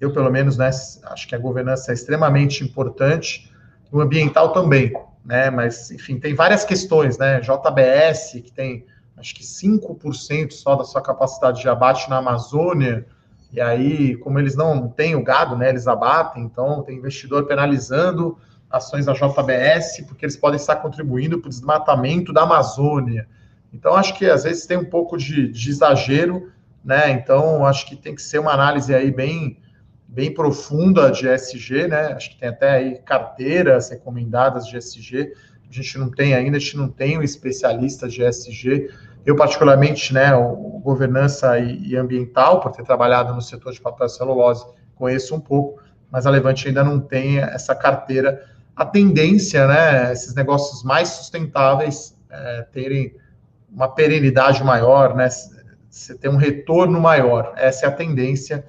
Eu, 0.00 0.12
pelo 0.12 0.30
menos, 0.30 0.56
né, 0.56 0.70
acho 1.02 1.26
que 1.26 1.34
a 1.34 1.38
governança 1.38 1.90
é 1.90 1.94
extremamente 1.94 2.62
importante. 2.62 3.52
O 3.90 4.00
ambiental 4.00 4.52
também, 4.52 4.92
né? 5.24 5.50
Mas, 5.50 5.90
enfim, 5.90 6.20
tem 6.20 6.32
várias 6.32 6.64
questões, 6.64 7.18
né? 7.18 7.40
JBS, 7.40 8.40
que 8.40 8.52
tem 8.52 8.86
acho 9.16 9.34
que 9.34 9.42
5% 9.42 10.52
só 10.52 10.76
da 10.76 10.84
sua 10.84 11.02
capacidade 11.02 11.60
de 11.60 11.68
abate 11.68 12.08
na 12.08 12.18
Amazônia, 12.18 13.04
e 13.52 13.60
aí, 13.60 14.16
como 14.18 14.38
eles 14.38 14.54
não 14.54 14.88
têm 14.88 15.16
o 15.16 15.24
gado, 15.24 15.56
né, 15.56 15.70
eles 15.70 15.88
abatem, 15.88 16.44
então 16.44 16.84
tem 16.84 16.98
investidor 16.98 17.46
penalizando 17.46 18.38
ações 18.70 19.06
da 19.06 19.12
JBS, 19.12 20.04
porque 20.06 20.24
eles 20.24 20.36
podem 20.36 20.56
estar 20.56 20.76
contribuindo 20.76 21.38
para 21.38 21.46
o 21.46 21.50
desmatamento 21.50 22.32
da 22.32 22.42
Amazônia. 22.42 23.28
Então, 23.72 23.94
acho 23.94 24.14
que 24.14 24.26
às 24.26 24.44
vezes 24.44 24.66
tem 24.66 24.76
um 24.76 24.84
pouco 24.84 25.16
de, 25.16 25.48
de 25.48 25.70
exagero, 25.70 26.50
né? 26.84 27.10
Então, 27.10 27.64
acho 27.66 27.86
que 27.86 27.96
tem 27.96 28.14
que 28.14 28.22
ser 28.22 28.38
uma 28.38 28.52
análise 28.52 28.94
aí 28.94 29.10
bem, 29.10 29.58
bem 30.06 30.32
profunda 30.32 31.10
de 31.10 31.28
ESG, 31.28 31.88
né? 31.88 32.12
Acho 32.12 32.30
que 32.30 32.38
tem 32.38 32.48
até 32.48 32.70
aí 32.70 32.98
carteiras 32.98 33.90
recomendadas 33.90 34.66
de 34.66 34.76
ESG. 34.76 35.32
A 35.68 35.72
gente 35.72 35.98
não 35.98 36.10
tem 36.10 36.34
ainda, 36.34 36.56
a 36.56 36.60
gente 36.60 36.76
não 36.76 36.88
tem 36.88 37.18
um 37.18 37.22
especialista 37.22 38.08
de 38.08 38.22
ESG 38.22 38.88
eu, 39.28 39.36
particularmente, 39.36 40.14
né, 40.14 40.34
o, 40.34 40.80
governança 40.82 41.58
e, 41.58 41.88
e, 41.88 41.96
ambiental, 41.96 42.60
por 42.60 42.72
ter 42.72 42.82
trabalhado 42.82 43.34
no 43.34 43.42
setor 43.42 43.74
de 43.74 43.80
papel 43.80 44.06
e 44.06 44.08
celulose, 44.08 44.64
conheço 44.94 45.34
um 45.34 45.40
pouco, 45.40 45.82
mas 46.10 46.26
a 46.26 46.30
Levante 46.30 46.66
ainda 46.66 46.82
não 46.82 46.98
tem 46.98 47.38
essa 47.38 47.74
carteira. 47.74 48.42
A 48.78 48.86
tendência, 48.86 49.66
né, 49.66 50.12
esses 50.12 50.36
negócios 50.36 50.84
mais 50.84 51.08
sustentáveis 51.08 52.16
é, 52.30 52.62
terem 52.70 53.12
uma 53.68 53.88
perenidade 53.88 54.62
maior, 54.62 55.16
né, 55.16 55.28
você 55.90 56.16
ter 56.16 56.28
um 56.28 56.36
retorno 56.36 57.00
maior, 57.00 57.54
essa 57.56 57.86
é 57.86 57.88
a 57.88 57.92
tendência. 57.92 58.64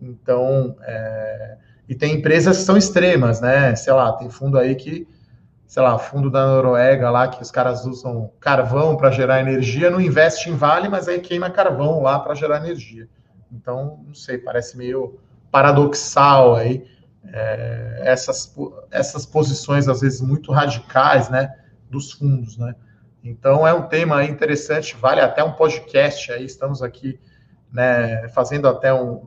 Então, 0.00 0.76
é, 0.82 1.56
e 1.88 1.94
tem 1.96 2.14
empresas 2.14 2.58
que 2.58 2.62
são 2.62 2.76
extremas, 2.76 3.40
né, 3.40 3.74
sei 3.74 3.92
lá, 3.92 4.12
tem 4.12 4.30
fundo 4.30 4.56
aí 4.56 4.76
que 4.76 5.08
sei 5.66 5.82
lá, 5.82 5.98
fundo 5.98 6.30
da 6.30 6.46
Noruega 6.46 7.10
lá, 7.10 7.26
que 7.28 7.42
os 7.42 7.50
caras 7.50 7.84
usam 7.84 8.30
carvão 8.40 8.96
para 8.96 9.10
gerar 9.10 9.40
energia, 9.40 9.90
não 9.90 10.00
investe 10.00 10.48
em 10.48 10.54
Vale, 10.54 10.88
mas 10.88 11.08
aí 11.08 11.18
queima 11.18 11.50
carvão 11.50 12.00
lá 12.00 12.18
para 12.20 12.34
gerar 12.34 12.56
energia. 12.56 13.06
Então, 13.52 14.00
não 14.06 14.14
sei, 14.14 14.38
parece 14.38 14.78
meio 14.78 15.18
paradoxal 15.50 16.54
aí 16.54 16.86
é, 17.26 18.00
essas, 18.04 18.54
essas 18.90 19.26
posições, 19.26 19.88
às 19.88 20.00
vezes, 20.00 20.20
muito 20.20 20.52
radicais, 20.52 21.28
né, 21.28 21.54
dos 21.90 22.12
fundos, 22.12 22.56
né. 22.56 22.74
Então, 23.22 23.66
é 23.66 23.72
um 23.74 23.82
tema 23.82 24.24
interessante, 24.24 24.96
vale 24.96 25.20
até 25.20 25.42
um 25.42 25.52
podcast 25.52 26.32
aí, 26.32 26.44
estamos 26.44 26.82
aqui, 26.82 27.18
né, 27.72 28.28
fazendo 28.28 28.68
até 28.68 28.94
um, 28.94 29.26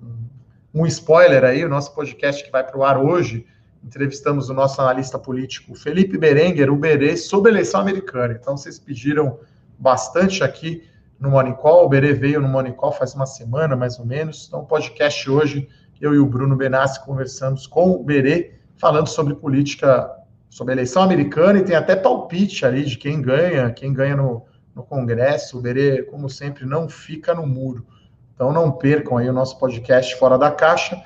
um 0.73 0.85
spoiler 0.87 1.43
aí, 1.43 1.63
o 1.65 1.69
nosso 1.69 1.93
podcast 1.93 2.43
que 2.43 2.51
vai 2.51 2.63
para 2.63 2.77
o 2.77 2.83
ar 2.83 2.97
hoje, 2.97 3.45
entrevistamos 3.83 4.49
o 4.49 4.53
nosso 4.53 4.79
analista 4.81 5.17
político 5.19 5.75
Felipe 5.75 6.17
Berenguer, 6.17 6.71
o 6.71 6.75
Berê, 6.75 7.17
sobre 7.17 7.51
eleição 7.51 7.81
americana. 7.81 8.37
Então, 8.39 8.55
vocês 8.55 8.79
pediram 8.79 9.39
bastante 9.77 10.43
aqui 10.43 10.87
no 11.19 11.31
Morning 11.31 11.53
Call. 11.53 11.85
O 11.85 11.89
Berê 11.89 12.13
veio 12.13 12.39
no 12.39 12.47
Morning 12.47 12.73
Call 12.73 12.91
faz 12.91 13.13
uma 13.13 13.25
semana, 13.25 13.75
mais 13.75 13.99
ou 13.99 14.05
menos. 14.05 14.45
Então, 14.47 14.63
podcast 14.63 15.29
hoje, 15.29 15.67
eu 16.01 16.15
e 16.15 16.19
o 16.19 16.25
Bruno 16.25 16.55
Benassi 16.55 17.05
conversamos 17.05 17.67
com 17.67 17.91
o 17.91 18.03
Berê, 18.03 18.55
falando 18.75 19.07
sobre 19.07 19.35
política, 19.35 20.11
sobre 20.49 20.73
a 20.73 20.75
eleição 20.75 21.03
americana, 21.03 21.59
e 21.59 21.63
tem 21.63 21.75
até 21.75 21.95
palpite 21.95 22.65
ali 22.65 22.83
de 22.83 22.97
quem 22.97 23.21
ganha, 23.21 23.71
quem 23.71 23.93
ganha 23.93 24.15
no, 24.15 24.43
no 24.75 24.83
Congresso. 24.83 25.59
O 25.59 25.61
Berê, 25.61 26.01
como 26.03 26.27
sempre, 26.27 26.65
não 26.65 26.89
fica 26.89 27.35
no 27.35 27.45
muro. 27.45 27.85
Então, 28.33 28.51
não 28.51 28.71
percam 28.71 29.17
aí 29.17 29.29
o 29.29 29.33
nosso 29.33 29.59
podcast 29.59 30.17
Fora 30.17 30.37
da 30.37 30.49
Caixa. 30.49 30.99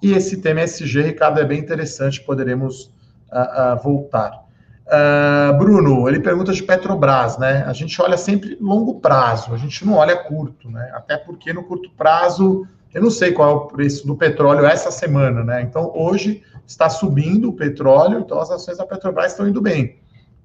E 0.00 0.12
esse 0.12 0.40
tema 0.40 0.62
SG, 0.62 1.02
Ricardo, 1.02 1.38
é 1.38 1.44
bem 1.44 1.58
interessante, 1.58 2.22
poderemos 2.22 2.86
uh, 3.30 3.74
uh, 3.74 3.82
voltar. 3.82 4.48
Uh, 4.86 5.58
Bruno, 5.58 6.08
ele 6.08 6.20
pergunta 6.20 6.50
de 6.50 6.62
Petrobras, 6.62 7.36
né? 7.36 7.62
A 7.66 7.74
gente 7.74 8.00
olha 8.00 8.16
sempre 8.16 8.56
longo 8.58 9.00
prazo, 9.00 9.52
a 9.52 9.58
gente 9.58 9.84
não 9.84 9.94
olha 9.96 10.16
curto, 10.16 10.70
né? 10.70 10.90
Até 10.94 11.18
porque 11.18 11.52
no 11.52 11.64
curto 11.64 11.90
prazo, 11.90 12.66
eu 12.92 13.02
não 13.02 13.10
sei 13.10 13.32
qual 13.32 13.50
é 13.50 13.54
o 13.54 13.66
preço 13.66 14.06
do 14.06 14.16
petróleo 14.16 14.64
essa 14.64 14.90
semana, 14.90 15.44
né? 15.44 15.62
Então, 15.62 15.92
hoje 15.94 16.42
está 16.66 16.88
subindo 16.88 17.48
o 17.50 17.52
petróleo, 17.52 18.20
então 18.20 18.38
as 18.40 18.50
ações 18.50 18.78
da 18.78 18.86
Petrobras 18.86 19.32
estão 19.32 19.48
indo 19.48 19.60
bem, 19.60 20.00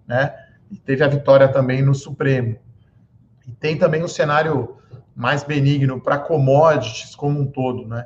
né? 0.08 0.34
E 0.72 0.78
teve 0.78 1.04
a 1.04 1.08
vitória 1.08 1.48
também 1.48 1.82
no 1.82 1.94
Supremo. 1.94 2.58
E 3.48 3.52
tem 3.52 3.78
também 3.78 4.04
um 4.04 4.08
cenário 4.08 4.78
mais 5.16 5.44
benigno 5.44 6.02
para 6.02 6.18
commodities 6.18 7.16
como 7.16 7.40
um 7.40 7.46
todo, 7.46 7.88
né? 7.88 8.06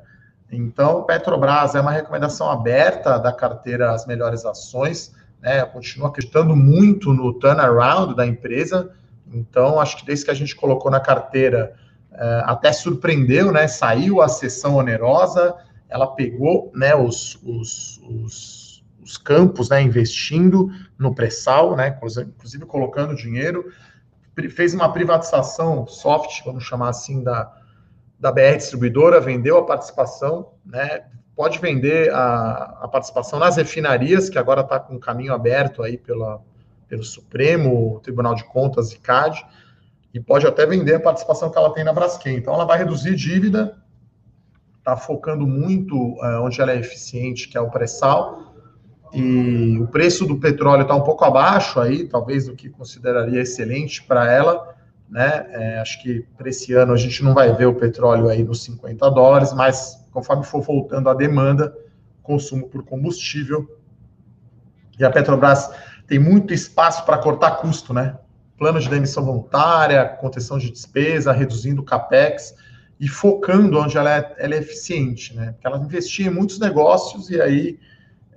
Então, 0.51 1.03
Petrobras 1.03 1.75
é 1.75 1.81
uma 1.81 1.91
recomendação 1.91 2.49
aberta 2.49 3.17
da 3.17 3.33
carteira 3.33 3.91
As 3.91 4.05
Melhores 4.05 4.45
Ações, 4.45 5.13
né? 5.41 5.61
Eu 5.61 5.67
continuo 5.67 6.07
acreditando 6.07 6.55
muito 6.55 7.13
no 7.13 7.33
turnaround 7.33 8.15
da 8.15 8.25
empresa. 8.25 8.91
Então, 9.31 9.79
acho 9.79 9.97
que 9.97 10.05
desde 10.05 10.25
que 10.25 10.31
a 10.31 10.33
gente 10.35 10.55
colocou 10.55 10.89
na 10.89 10.99
carteira, 10.99 11.75
até 12.45 12.71
surpreendeu, 12.71 13.51
né? 13.51 13.67
Saiu 13.67 14.21
a 14.21 14.27
sessão 14.27 14.75
onerosa, 14.75 15.55
ela 15.89 16.07
pegou 16.07 16.71
né, 16.75 16.95
os, 16.95 17.35
os, 17.43 18.01
os, 18.03 18.83
os 19.01 19.17
campos, 19.17 19.69
né, 19.69 19.81
investindo 19.81 20.69
no 20.97 21.15
pré-sal, 21.15 21.75
né, 21.75 21.97
inclusive 22.27 22.65
colocando 22.65 23.15
dinheiro, 23.15 23.71
fez 24.49 24.73
uma 24.73 24.91
privatização 24.91 25.87
soft, 25.87 26.43
vamos 26.45 26.63
chamar 26.63 26.89
assim, 26.89 27.23
da, 27.23 27.51
da 28.19 28.31
BR 28.31 28.57
Distribuidora, 28.57 29.19
vendeu 29.19 29.57
a 29.57 29.65
participação, 29.65 30.51
né? 30.65 31.05
Pode 31.35 31.59
vender 31.59 32.11
a, 32.13 32.79
a 32.81 32.87
participação 32.87 33.39
nas 33.39 33.57
refinarias, 33.57 34.29
que 34.29 34.39
agora 34.39 34.61
está 34.61 34.79
com 34.79 34.95
um 34.95 34.99
caminho 34.99 35.33
aberto 35.33 35.83
aí 35.83 35.97
pela, 35.97 36.41
pelo 36.87 37.03
Supremo 37.03 37.99
Tribunal 38.01 38.35
de 38.35 38.43
Contas 38.43 38.91
e 38.91 38.99
CAD, 38.99 39.43
e 40.17 40.19
pode 40.19 40.47
até 40.47 40.65
vender 40.65 40.95
a 40.95 40.99
participação 40.99 41.51
que 41.51 41.57
ela 41.57 41.71
tem 41.71 41.83
na 41.83 41.93
Braskem. 41.93 42.37
Então, 42.37 42.53
ela 42.53 42.65
vai 42.65 42.79
reduzir 42.79 43.15
dívida, 43.15 43.77
está 44.79 44.97
focando 44.97 45.45
muito 45.45 45.95
uh, 45.95 46.41
onde 46.41 46.59
ela 46.59 46.71
é 46.71 46.79
eficiente, 46.79 47.47
que 47.47 47.55
é 47.55 47.61
o 47.61 47.69
pré-sal, 47.69 48.55
e 49.13 49.77
o 49.79 49.87
preço 49.87 50.25
do 50.25 50.37
petróleo 50.37 50.81
está 50.81 50.95
um 50.95 51.03
pouco 51.03 51.23
abaixo 51.23 51.79
aí, 51.79 52.07
talvez 52.07 52.47
do 52.47 52.55
que 52.55 52.67
consideraria 52.67 53.41
excelente 53.41 54.03
para 54.03 54.31
ela, 54.31 54.75
né? 55.07 55.45
É, 55.51 55.79
acho 55.79 56.01
que 56.01 56.25
para 56.35 56.49
esse 56.49 56.73
ano 56.73 56.93
a 56.93 56.97
gente 56.97 57.23
não 57.23 57.33
vai 57.33 57.53
ver 57.53 57.67
o 57.67 57.75
petróleo 57.75 58.27
aí 58.27 58.43
nos 58.43 58.63
50 58.63 59.09
dólares, 59.11 59.53
mas 59.53 60.03
conforme 60.11 60.43
for 60.43 60.61
voltando 60.61 61.09
a 61.09 61.13
demanda, 61.13 61.73
consumo 62.21 62.67
por 62.67 62.83
combustível, 62.83 63.79
e 64.99 65.05
a 65.05 65.11
Petrobras 65.11 65.69
tem 66.07 66.19
muito 66.19 66.53
espaço 66.53 67.05
para 67.05 67.19
cortar 67.19 67.51
custo, 67.57 67.93
né? 67.93 68.17
Plano 68.57 68.79
de 68.79 68.89
demissão 68.89 69.23
voluntária, 69.23 70.03
contenção 70.05 70.57
de 70.57 70.71
despesa, 70.71 71.31
reduzindo 71.31 71.81
o 71.81 71.85
capex 71.85 72.55
e 72.99 73.07
focando 73.07 73.79
onde 73.79 73.97
ela 73.97 74.17
é, 74.17 74.35
ela 74.39 74.55
é 74.55 74.57
eficiente, 74.57 75.35
né? 75.35 75.51
Porque 75.51 75.67
ela 75.67 75.77
investia 75.77 76.27
em 76.27 76.31
muitos 76.31 76.59
negócios 76.59 77.29
e 77.29 77.39
aí 77.39 77.79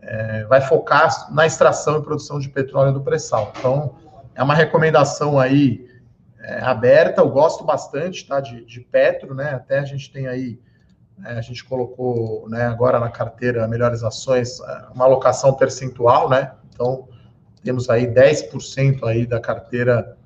é, 0.02 0.44
vai 0.44 0.61
focar 0.61 1.33
na 1.33 1.46
extração 1.46 1.98
e 1.98 2.02
produção 2.02 2.38
de 2.38 2.48
petróleo 2.48 2.92
do 2.92 3.00
pré-sal. 3.00 3.52
Então, 3.59 3.96
é 4.35 4.42
uma 4.42 4.54
recomendação 4.54 5.38
aí 5.38 5.88
é, 6.38 6.61
aberta, 6.61 7.22
eu 7.22 7.30
gosto 7.30 7.64
bastante, 7.64 8.26
tá, 8.26 8.40
de, 8.40 8.64
de 8.64 8.80
Petro, 8.80 9.35
né? 9.35 9.54
Até 9.54 9.78
a 9.78 9.85
gente 9.85 10.12
tem 10.12 10.26
aí 10.26 10.59
é, 11.24 11.33
a 11.33 11.40
gente 11.40 11.64
colocou 11.64 12.48
né, 12.48 12.62
agora 12.64 12.98
na 12.98 13.11
carteira 13.11 13.68
Melhores 13.68 14.02
Ações 14.02 14.61
é, 14.61 14.87
uma 14.94 15.04
alocação 15.04 15.54
percentual, 15.54 16.28
né? 16.28 16.52
Então, 16.72 17.09
temos 17.62 17.88
aí 17.90 18.06
10% 18.06 19.04
aí 19.04 19.26
da 19.26 19.40
carteira 19.40 20.16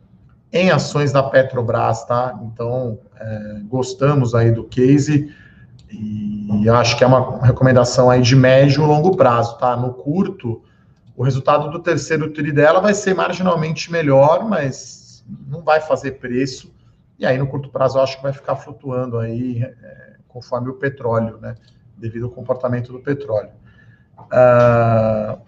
em 0.52 0.70
ações 0.70 1.12
da 1.12 1.22
Petrobras, 1.22 2.04
tá? 2.04 2.38
Então, 2.42 2.98
é, 3.18 3.60
gostamos 3.64 4.34
aí 4.34 4.52
do 4.52 4.64
case 4.64 5.34
e 5.90 6.68
acho 6.68 6.96
que 6.96 7.04
é 7.04 7.06
uma 7.06 7.44
recomendação 7.44 8.10
aí 8.10 8.20
de 8.20 8.34
médio 8.34 8.82
e 8.82 8.86
longo 8.86 9.16
prazo, 9.16 9.58
tá? 9.58 9.76
No 9.76 9.92
curto, 9.92 10.62
o 11.16 11.22
resultado 11.22 11.70
do 11.70 11.80
terceiro 11.80 12.30
TRI 12.30 12.52
dela 12.52 12.80
vai 12.80 12.94
ser 12.94 13.14
marginalmente 13.14 13.90
melhor, 13.90 14.48
mas 14.48 15.24
não 15.48 15.62
vai 15.62 15.80
fazer 15.80 16.12
preço. 16.12 16.74
E 17.18 17.24
aí, 17.24 17.38
no 17.38 17.46
curto 17.46 17.68
prazo, 17.68 17.98
eu 17.98 18.02
acho 18.02 18.16
que 18.16 18.22
vai 18.22 18.32
ficar 18.32 18.56
flutuando 18.56 19.18
aí 19.18 19.62
é, 19.62 20.14
conforme 20.28 20.68
o 20.68 20.74
petróleo, 20.74 21.38
né? 21.40 21.54
Devido 21.96 22.26
ao 22.26 22.30
comportamento 22.30 22.92
do 22.92 22.98
petróleo. 23.00 23.50
Uh, 24.18 25.38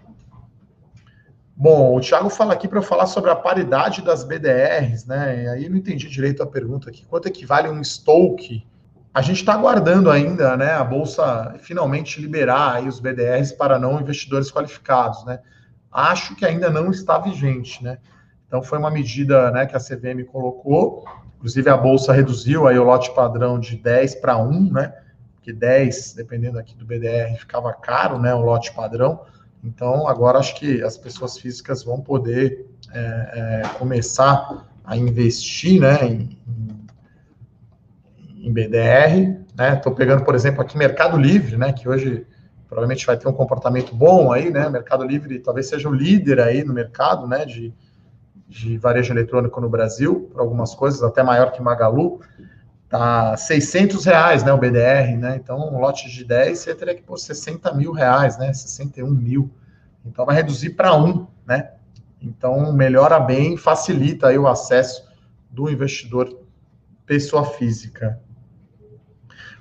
bom, 1.56 1.96
o 1.96 2.00
Thiago 2.00 2.28
fala 2.28 2.52
aqui 2.52 2.68
para 2.68 2.78
eu 2.78 2.82
falar 2.82 3.06
sobre 3.06 3.30
a 3.30 3.36
paridade 3.36 4.02
das 4.02 4.22
BDRs, 4.22 5.06
né? 5.06 5.44
E 5.44 5.48
aí 5.48 5.68
não 5.68 5.76
entendi 5.76 6.08
direito 6.08 6.42
a 6.42 6.46
pergunta 6.46 6.90
aqui. 6.90 7.04
Quanto 7.06 7.26
equivale 7.26 7.68
um 7.68 7.82
Stoke? 7.82 8.66
A 9.14 9.22
gente 9.22 9.38
está 9.38 9.54
aguardando 9.54 10.10
ainda, 10.10 10.56
né? 10.56 10.72
A 10.72 10.84
bolsa 10.84 11.56
finalmente 11.60 12.20
liberar 12.20 12.74
aí 12.74 12.88
os 12.88 13.00
BDRs 13.00 13.52
para 13.52 13.78
não 13.78 14.00
investidores 14.00 14.52
qualificados, 14.52 15.24
né? 15.24 15.40
Acho 15.90 16.36
que 16.36 16.44
ainda 16.44 16.68
não 16.68 16.90
está 16.90 17.18
vigente, 17.18 17.82
né? 17.82 17.98
Então 18.46 18.62
foi 18.62 18.78
uma 18.78 18.90
medida, 18.90 19.50
né, 19.50 19.66
que 19.66 19.74
a 19.74 19.80
CVM 19.80 20.24
colocou 20.30 21.04
Inclusive, 21.36 21.70
a 21.70 21.76
Bolsa 21.76 22.12
reduziu 22.12 22.66
aí 22.66 22.78
o 22.78 22.82
lote 22.82 23.14
padrão 23.14 23.60
de 23.60 23.76
10 23.76 24.16
para 24.16 24.36
1, 24.36 24.72
né? 24.72 24.92
Que 25.42 25.52
10, 25.52 26.14
dependendo 26.14 26.58
aqui 26.58 26.74
do 26.74 26.84
BDR, 26.84 27.36
ficava 27.38 27.72
caro, 27.72 28.18
né? 28.18 28.34
O 28.34 28.40
lote 28.40 28.72
padrão. 28.72 29.20
Então, 29.66 30.06
agora 30.06 30.38
acho 30.38 30.54
que 30.54 30.80
as 30.82 30.96
pessoas 30.96 31.36
físicas 31.36 31.82
vão 31.82 32.00
poder 32.00 32.66
é, 32.92 33.00
é, 33.64 33.68
começar 33.78 34.64
a 34.84 34.96
investir, 34.96 35.80
né? 35.80 36.06
Em, 36.06 36.38
em 38.38 38.52
BDR, 38.52 39.40
né? 39.56 39.74
Estou 39.74 39.92
pegando, 39.92 40.24
por 40.24 40.36
exemplo, 40.36 40.62
aqui 40.62 40.78
Mercado 40.78 41.16
Livre, 41.16 41.56
né? 41.56 41.72
Que 41.72 41.88
hoje 41.88 42.24
provavelmente 42.68 43.04
vai 43.04 43.16
ter 43.16 43.26
um 43.26 43.32
comportamento 43.32 43.92
bom 43.92 44.30
aí, 44.30 44.50
né? 44.50 44.68
Mercado 44.68 45.02
Livre 45.04 45.40
talvez 45.40 45.68
seja 45.68 45.88
o 45.88 45.92
líder 45.92 46.40
aí 46.40 46.62
no 46.62 46.72
mercado, 46.72 47.26
né? 47.26 47.44
De, 47.44 47.74
de 48.48 48.78
varejo 48.78 49.12
eletrônico 49.12 49.60
no 49.60 49.68
Brasil, 49.68 50.30
por 50.32 50.40
algumas 50.40 50.76
coisas, 50.76 51.02
até 51.02 51.24
maior 51.24 51.50
que 51.50 51.60
Magalu, 51.60 52.20
tá 52.88 53.36
600 53.36 54.04
reais, 54.04 54.44
né, 54.44 54.52
o 54.52 54.58
BDR, 54.58 55.16
né, 55.16 55.36
então 55.36 55.58
um 55.58 55.78
lote 55.78 56.08
de 56.08 56.24
10 56.24 56.58
você 56.58 56.74
teria 56.74 56.94
que 56.94 57.02
pôr 57.02 57.16
60 57.16 57.72
mil 57.74 57.92
reais, 57.92 58.38
né, 58.38 58.52
61 58.52 59.10
mil, 59.10 59.50
então 60.04 60.24
vai 60.24 60.36
reduzir 60.36 60.70
para 60.70 60.94
um, 60.96 61.26
né, 61.44 61.72
então 62.22 62.72
melhora 62.72 63.18
bem, 63.18 63.56
facilita 63.56 64.28
aí 64.28 64.38
o 64.38 64.46
acesso 64.46 65.04
do 65.50 65.70
investidor 65.70 66.40
pessoa 67.04 67.44
física. 67.44 68.20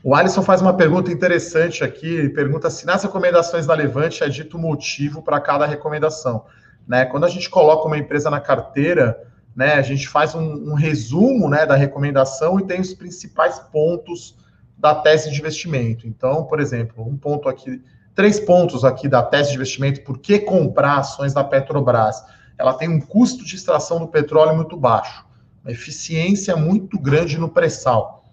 O 0.03 0.13
Alisson 0.13 0.43
faz 0.43 0.61
uma 0.61 0.75
pergunta 0.75 1.11
interessante 1.11 1.83
aqui, 1.83 2.29
pergunta 2.29 2.69
se 2.69 2.85
nas 2.85 3.01
recomendações 3.01 3.65
da 3.65 3.73
Levante 3.73 4.23
é 4.23 4.29
dito 4.29 4.57
motivo 4.57 5.23
para 5.23 5.39
cada 5.39 5.65
recomendação. 5.65 6.45
Né? 6.87 7.05
Quando 7.05 7.23
a 7.23 7.29
gente 7.29 7.49
coloca 7.49 7.87
uma 7.87 7.97
empresa 7.97 8.29
na 8.29 8.39
carteira, 8.39 9.19
né, 9.55 9.75
a 9.75 9.81
gente 9.81 10.07
faz 10.07 10.35
um, 10.35 10.71
um 10.71 10.73
resumo 10.73 11.49
né, 11.49 11.65
da 11.65 11.75
recomendação 11.75 12.59
e 12.59 12.65
tem 12.65 12.81
os 12.81 12.93
principais 12.93 13.57
pontos 13.57 14.35
da 14.77 14.93
tese 14.93 15.31
de 15.31 15.39
investimento. 15.39 16.07
Então, 16.07 16.43
por 16.43 16.59
exemplo, 16.59 17.07
um 17.07 17.15
ponto 17.15 17.47
aqui, 17.47 17.81
três 18.13 18.39
pontos 18.39 18.83
aqui 18.83 19.07
da 19.07 19.23
tese 19.23 19.49
de 19.49 19.55
investimento, 19.55 20.01
por 20.01 20.19
que 20.19 20.39
comprar 20.39 20.97
ações 20.97 21.33
da 21.33 21.43
Petrobras? 21.43 22.21
Ela 22.57 22.73
tem 22.73 22.89
um 22.89 22.99
custo 22.99 23.45
de 23.45 23.55
extração 23.55 23.99
do 23.99 24.07
petróleo 24.07 24.55
muito 24.55 24.75
baixo, 24.75 25.25
uma 25.63 25.71
eficiência 25.71 26.55
muito 26.57 26.99
grande 26.99 27.37
no 27.37 27.49
pré-sal. 27.49 28.25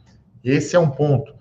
Esse 0.42 0.74
é 0.74 0.78
um 0.78 0.90
ponto. 0.90 1.32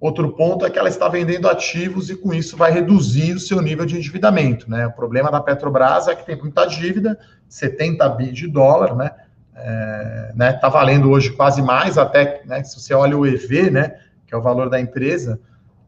Outro 0.00 0.32
ponto 0.32 0.64
é 0.64 0.70
que 0.70 0.78
ela 0.78 0.88
está 0.88 1.08
vendendo 1.08 1.48
ativos 1.48 2.08
e 2.08 2.16
com 2.16 2.32
isso 2.32 2.56
vai 2.56 2.70
reduzir 2.70 3.34
o 3.34 3.40
seu 3.40 3.60
nível 3.60 3.84
de 3.84 3.96
endividamento, 3.96 4.70
né? 4.70 4.86
O 4.86 4.92
problema 4.92 5.30
da 5.30 5.40
Petrobras 5.40 6.06
é 6.06 6.14
que 6.14 6.24
tem 6.24 6.36
muita 6.36 6.66
dívida, 6.66 7.18
70 7.48 8.08
bi 8.10 8.30
de 8.30 8.46
dólar, 8.46 8.94
né? 8.94 9.10
É, 9.60 10.32
né, 10.34 10.52
tá 10.52 10.68
valendo 10.68 11.10
hoje 11.10 11.30
quase 11.30 11.60
mais, 11.60 11.98
até 11.98 12.42
né, 12.44 12.62
se 12.62 12.80
você 12.80 12.94
olha 12.94 13.16
o 13.16 13.26
EV, 13.26 13.70
né, 13.70 13.98
que 14.26 14.34
é 14.34 14.36
o 14.36 14.42
valor 14.42 14.70
da 14.70 14.80
empresa, 14.80 15.40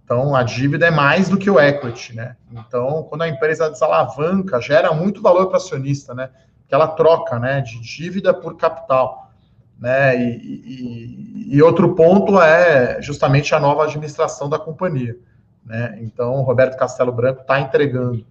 então 0.04 0.34
a 0.34 0.42
dívida 0.42 0.86
é 0.86 0.90
mais 0.90 1.28
do 1.28 1.38
que 1.38 1.48
o 1.48 1.60
equity, 1.60 2.16
né? 2.16 2.34
Então, 2.50 3.04
quando 3.04 3.22
a 3.22 3.28
empresa 3.28 3.70
desalavanca, 3.70 4.60
gera 4.60 4.92
muito 4.92 5.22
valor 5.22 5.46
para 5.46 5.58
acionista, 5.58 6.12
né? 6.12 6.30
Que 6.66 6.74
ela 6.74 6.88
troca, 6.88 7.38
né, 7.38 7.60
de 7.60 7.80
dívida 7.80 8.34
por 8.34 8.56
capital 8.56 9.30
né? 9.80 10.14
E, 10.22 11.48
e, 11.48 11.56
e, 11.56 11.62
outro 11.62 11.94
ponto 11.94 12.38
é 12.38 13.00
justamente 13.00 13.54
a 13.54 13.58
nova 13.58 13.84
administração 13.84 14.48
da 14.48 14.58
companhia, 14.58 15.16
né? 15.64 15.98
Então, 16.02 16.42
Roberto 16.42 16.76
Castelo 16.76 17.10
Branco 17.10 17.40
está 17.40 17.58
entregando. 17.58 18.24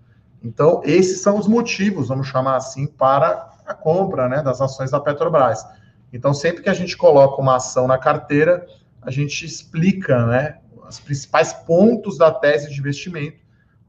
Então, 0.43 0.82
esses 0.86 1.21
são 1.21 1.38
os 1.39 1.47
motivos, 1.47 2.10
vamos 2.10 2.28
chamar 2.28 2.56
assim, 2.56 2.86
para 2.86 3.49
a 3.70 3.74
compra, 3.76 4.28
né, 4.28 4.42
das 4.42 4.60
ações 4.60 4.90
da 4.90 5.00
Petrobras. 5.00 5.64
Então, 6.12 6.34
sempre 6.34 6.64
que 6.64 6.70
a 6.70 6.74
gente 6.74 6.98
coloca 6.98 7.40
uma 7.40 7.58
ação 7.58 7.88
na 7.88 8.00
carteira, 8.00 8.66
a 9.00 9.12
gente 9.12 9.46
explica, 9.46 10.26
né, 10.26 10.58
os 10.88 11.00
principais 11.00 11.54
pontos 11.54 12.18
da 12.18 12.32
tese 12.32 12.72
de 12.72 12.80
investimento. 12.80 13.38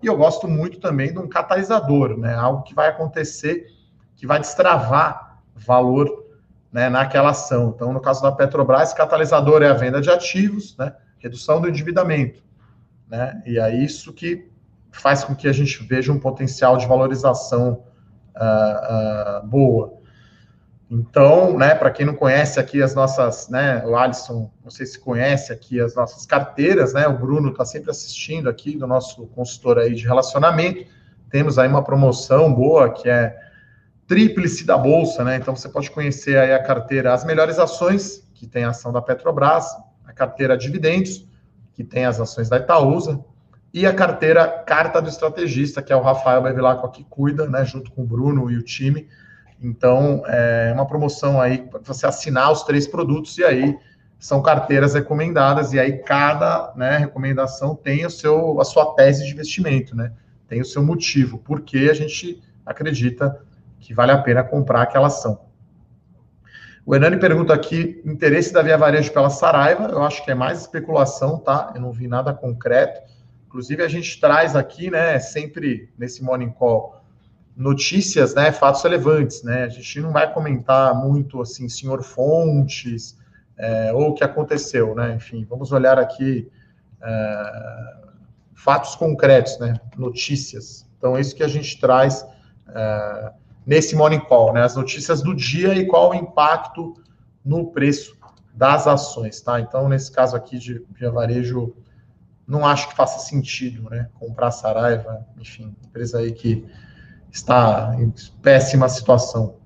E 0.02 0.06
eu 0.06 0.16
gosto 0.16 0.46
muito 0.46 0.78
também 0.80 1.12
de 1.12 1.18
um 1.18 1.26
catalisador, 1.26 2.16
né, 2.18 2.34
algo 2.34 2.62
que 2.62 2.74
vai 2.74 2.88
acontecer, 2.88 3.66
que 4.16 4.26
vai 4.26 4.38
destravar 4.38 5.40
valor 5.54 6.26
né, 6.70 6.90
naquela 6.90 7.30
ação. 7.30 7.72
Então, 7.74 7.90
no 7.90 8.00
caso 8.00 8.20
da 8.20 8.30
Petrobras, 8.30 8.92
catalisador 8.92 9.62
é 9.62 9.68
a 9.68 9.74
venda 9.74 9.98
de 9.98 10.10
ativos, 10.10 10.76
né, 10.76 10.94
redução 11.18 11.58
do 11.58 11.68
endividamento. 11.70 12.42
Né, 13.08 13.42
e 13.46 13.58
é 13.58 13.74
isso 13.74 14.12
que 14.12 14.50
faz 14.92 15.24
com 15.24 15.34
que 15.34 15.48
a 15.48 15.52
gente 15.52 15.82
veja 15.84 16.12
um 16.12 16.20
potencial 16.20 16.76
de 16.76 16.86
valorização 16.86 17.84
uh, 18.36 19.44
uh, 19.44 19.46
boa. 19.46 20.00
Então, 20.90 21.56
né, 21.56 21.72
para 21.74 21.90
quem 21.90 22.04
não 22.04 22.14
conhece 22.14 22.58
aqui 22.58 22.82
as 22.82 22.96
nossas, 22.96 23.48
né, 23.48 23.84
o 23.86 23.96
Alisson, 23.96 24.50
não 24.64 24.70
sei 24.72 24.84
se 24.84 24.98
conhece 24.98 25.52
aqui 25.52 25.80
as 25.80 25.94
nossas 25.94 26.26
carteiras, 26.26 26.92
né, 26.92 27.06
o 27.06 27.16
Bruno 27.16 27.50
está 27.50 27.64
sempre 27.64 27.92
assistindo 27.92 28.48
aqui 28.48 28.76
do 28.76 28.88
nosso 28.88 29.26
consultor 29.28 29.78
aí 29.78 29.94
de 29.94 30.04
relacionamento. 30.04 30.90
Temos 31.30 31.60
aí 31.60 31.68
uma 31.68 31.84
promoção 31.84 32.52
boa 32.52 32.90
que 32.90 33.08
é 33.08 33.38
tríplice 34.10 34.66
da 34.66 34.76
bolsa, 34.76 35.22
né? 35.22 35.36
Então 35.36 35.54
você 35.54 35.68
pode 35.68 35.88
conhecer 35.88 36.36
aí 36.36 36.52
a 36.52 36.60
carteira 36.60 37.14
As 37.14 37.24
Melhores 37.24 37.60
Ações, 37.60 38.28
que 38.34 38.44
tem 38.44 38.64
a 38.64 38.70
ação 38.70 38.92
da 38.92 39.00
Petrobras, 39.00 39.66
a 40.04 40.12
carteira 40.12 40.58
Dividendos, 40.58 41.24
que 41.72 41.84
tem 41.84 42.04
as 42.04 42.20
ações 42.20 42.48
da 42.48 42.56
Itaúsa, 42.56 43.24
e 43.72 43.86
a 43.86 43.94
carteira 43.94 44.46
Carta 44.48 45.00
do 45.00 45.08
Estrategista, 45.08 45.80
que 45.80 45.92
é 45.92 45.96
o 45.96 46.02
Rafael 46.02 46.42
Bevilacqua 46.42 46.90
que 46.90 47.04
cuida, 47.04 47.48
né, 47.48 47.64
junto 47.64 47.90
com 47.92 48.02
o 48.02 48.06
Bruno 48.06 48.50
e 48.50 48.56
o 48.56 48.62
time. 48.62 49.08
Então, 49.62 50.22
é 50.26 50.72
uma 50.72 50.86
promoção 50.86 51.40
aí 51.40 51.58
para 51.58 51.80
você 51.84 52.06
assinar 52.06 52.50
os 52.50 52.62
três 52.62 52.86
produtos 52.86 53.38
e 53.38 53.44
aí 53.44 53.78
são 54.18 54.42
carteiras 54.42 54.94
recomendadas 54.94 55.72
e 55.72 55.78
aí 55.78 55.98
cada 55.98 56.72
né, 56.76 56.98
recomendação 56.98 57.74
tem 57.74 58.04
o 58.04 58.10
seu, 58.10 58.60
a 58.60 58.64
sua 58.64 58.94
tese 58.94 59.24
de 59.24 59.32
investimento, 59.32 59.96
né? 59.96 60.12
Tem 60.48 60.60
o 60.60 60.64
seu 60.64 60.82
motivo, 60.82 61.38
porque 61.38 61.88
a 61.90 61.94
gente 61.94 62.42
acredita 62.66 63.40
que 63.78 63.94
vale 63.94 64.12
a 64.12 64.18
pena 64.18 64.42
comprar 64.42 64.82
aquela 64.82 65.06
ação. 65.06 65.40
O 66.84 66.94
Hernani 66.94 67.18
pergunta 67.18 67.54
aqui, 67.54 68.02
interesse 68.04 68.52
da 68.52 68.62
Via 68.62 68.76
Varejo 68.76 69.12
pela 69.12 69.30
Saraiva, 69.30 69.84
eu 69.84 70.02
acho 70.02 70.24
que 70.24 70.30
é 70.30 70.34
mais 70.34 70.60
especulação, 70.60 71.38
tá? 71.38 71.72
Eu 71.74 71.80
não 71.80 71.92
vi 71.92 72.08
nada 72.08 72.34
concreto. 72.34 73.00
Inclusive, 73.50 73.82
a 73.82 73.88
gente 73.88 74.20
traz 74.20 74.54
aqui, 74.54 74.92
né, 74.92 75.18
sempre 75.18 75.92
nesse 75.98 76.22
Morning 76.22 76.52
Call, 76.52 77.02
notícias, 77.56 78.32
né, 78.32 78.52
fatos 78.52 78.80
relevantes, 78.80 79.42
né? 79.42 79.64
A 79.64 79.68
gente 79.68 80.00
não 80.00 80.12
vai 80.12 80.32
comentar 80.32 80.94
muito, 80.94 81.42
assim, 81.42 81.68
senhor 81.68 82.00
fontes, 82.04 83.18
é, 83.58 83.92
ou 83.92 84.10
o 84.10 84.14
que 84.14 84.22
aconteceu, 84.22 84.94
né? 84.94 85.16
Enfim, 85.16 85.44
vamos 85.50 85.72
olhar 85.72 85.98
aqui 85.98 86.48
é, 87.02 87.94
fatos 88.54 88.94
concretos, 88.94 89.58
né? 89.58 89.80
Notícias. 89.98 90.86
Então, 90.96 91.16
é 91.16 91.20
isso 91.20 91.34
que 91.34 91.42
a 91.42 91.48
gente 91.48 91.80
traz 91.80 92.24
é, 92.68 93.32
nesse 93.66 93.96
Morning 93.96 94.20
Call, 94.20 94.52
né? 94.52 94.62
As 94.62 94.76
notícias 94.76 95.22
do 95.22 95.34
dia 95.34 95.74
e 95.74 95.88
qual 95.88 96.10
o 96.10 96.14
impacto 96.14 96.94
no 97.44 97.72
preço 97.72 98.16
das 98.54 98.86
ações, 98.86 99.40
tá? 99.40 99.60
Então, 99.60 99.88
nesse 99.88 100.12
caso 100.12 100.36
aqui 100.36 100.56
de 100.56 100.86
Via 100.92 101.10
Varejo, 101.10 101.74
não 102.50 102.66
acho 102.66 102.88
que 102.88 102.96
faça 102.96 103.20
sentido, 103.20 103.88
né? 103.88 104.08
Comprar 104.18 104.50
Saraiva, 104.50 105.24
enfim, 105.38 105.74
empresa 105.86 106.18
aí 106.18 106.32
que 106.32 106.66
está 107.30 107.96
em 107.98 108.12
péssima 108.42 108.88
situação. 108.88 109.56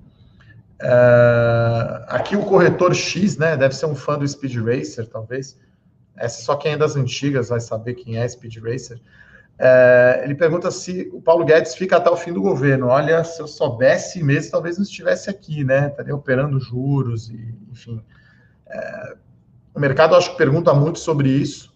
É, 0.81 2.05
aqui 2.09 2.37
o 2.37 2.45
corretor 2.45 2.95
X, 2.95 3.39
né? 3.39 3.57
Deve 3.57 3.75
ser 3.75 3.87
um 3.87 3.95
fã 3.95 4.19
do 4.19 4.29
Speed 4.29 4.57
Racer, 4.57 5.09
talvez. 5.09 5.59
Essa 6.17 6.43
só 6.43 6.57
quem 6.57 6.73
é 6.73 6.77
das 6.77 6.95
antigas 6.95 7.49
vai 7.49 7.61
saber 7.61 7.95
quem 7.95 8.19
é 8.19 8.29
Speed 8.29 8.59
Racer. 8.59 9.01
É, 9.59 10.21
ele 10.25 10.35
pergunta 10.35 10.71
se 10.71 11.11
o 11.13 11.21
Paulo 11.21 11.45
Guedes 11.45 11.75
fica 11.75 11.97
até 11.97 12.11
o 12.11 12.17
fim 12.17 12.33
do 12.33 12.43
governo. 12.43 12.89
Olha, 12.89 13.25
se 13.25 13.41
eu 13.41 13.47
soubesse 13.47 14.23
mesmo, 14.23 14.51
talvez 14.51 14.77
não 14.77 14.85
estivesse 14.85 15.31
aqui, 15.31 15.65
né? 15.65 15.89
Estaria 15.89 16.15
operando 16.15 16.61
juros, 16.61 17.31
e, 17.31 17.55
enfim. 17.73 18.03
É, 18.67 19.17
o 19.75 19.81
mercado, 19.81 20.15
acho 20.15 20.33
que 20.33 20.37
pergunta 20.37 20.73
muito 20.75 20.99
sobre 20.99 21.29
isso. 21.31 21.74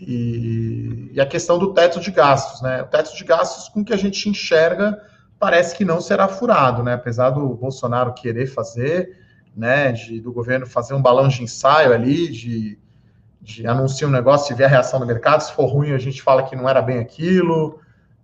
E, 0.00 1.10
e, 1.12 1.20
a 1.20 1.26
questão 1.26 1.58
do 1.58 1.74
teto 1.74 2.00
de 2.00 2.10
gastos, 2.10 2.62
né? 2.62 2.82
O 2.82 2.86
teto 2.86 3.14
de 3.14 3.22
gastos, 3.22 3.68
com 3.68 3.84
que 3.84 3.92
a 3.92 3.96
gente 3.96 4.28
enxerga, 4.28 4.98
parece 5.38 5.76
que 5.76 5.84
não 5.84 6.00
será 6.00 6.26
furado, 6.26 6.82
né? 6.82 6.94
Apesar 6.94 7.30
do 7.30 7.54
Bolsonaro 7.54 8.14
querer 8.14 8.46
fazer, 8.46 9.18
né? 9.54 9.92
De, 9.92 10.20
do 10.20 10.32
governo 10.32 10.66
fazer 10.66 10.94
um 10.94 11.02
balão 11.02 11.28
de 11.28 11.42
ensaio 11.42 11.92
ali, 11.92 12.30
de 12.30 12.78
de 13.40 13.66
anunciar 13.66 14.08
um 14.08 14.12
negócio 14.12 14.52
e 14.52 14.56
ver 14.56 14.64
a 14.64 14.68
reação 14.68 15.00
do 15.00 15.06
mercado. 15.06 15.40
Se 15.40 15.52
for 15.52 15.66
ruim, 15.66 15.92
a 15.92 15.98
gente 15.98 16.22
fala 16.22 16.42
que 16.42 16.54
não 16.54 16.68
era 16.68 16.82
bem 16.82 16.98
aquilo. 16.98 17.80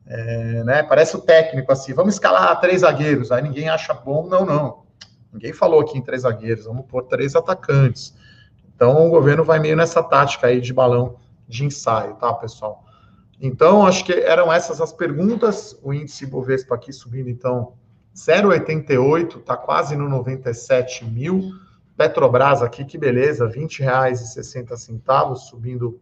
É, 0.07 0.63
né? 0.65 0.83
Parece 0.83 1.17
o 1.17 1.21
técnico 1.21 1.73
assim, 1.73 1.93
vamos 1.93 2.15
escalar 2.15 2.61
três 2.61 2.83
zagueiros, 2.83 3.33
aí 3.33 3.43
ninguém 3.43 3.69
acha 3.69 3.93
bom, 3.93 4.29
não, 4.29 4.45
não. 4.45 4.85
Ninguém 5.33 5.53
falou 5.53 5.81
aqui 5.81 5.99
em 5.99 6.03
três 6.03 6.23
zagueiros, 6.23 6.65
vamos 6.65 6.87
pôr 6.87 7.03
três 7.03 7.35
atacantes. 7.35 8.15
Então 8.73 9.09
o 9.09 9.11
governo 9.11 9.43
vai 9.43 9.59
meio 9.59 9.77
nessa 9.77 10.03
tática 10.03 10.47
aí 10.47 10.61
de 10.61 10.73
balão 10.73 11.17
de 11.49 11.65
ensaio, 11.65 12.15
tá, 12.15 12.33
pessoal? 12.35 12.85
Então, 13.41 13.87
acho 13.87 14.05
que 14.05 14.13
eram 14.13 14.53
essas 14.53 14.81
as 14.81 14.93
perguntas. 14.93 15.79
O 15.83 15.93
índice 15.93 16.27
Bovespa 16.27 16.75
aqui 16.75 16.93
subindo, 16.93 17.29
então, 17.29 17.75
0,88, 18.15 19.43
tá 19.43 19.57
quase 19.57 19.95
no 19.95 20.09
97 20.09 21.05
mil. 21.05 21.51
Petrobras 21.97 22.63
aqui, 22.63 22.85
que 22.85 22.99
beleza, 22.99 23.47
R$ 23.47 23.61
20,60, 23.61 25.37
subindo 25.37 26.01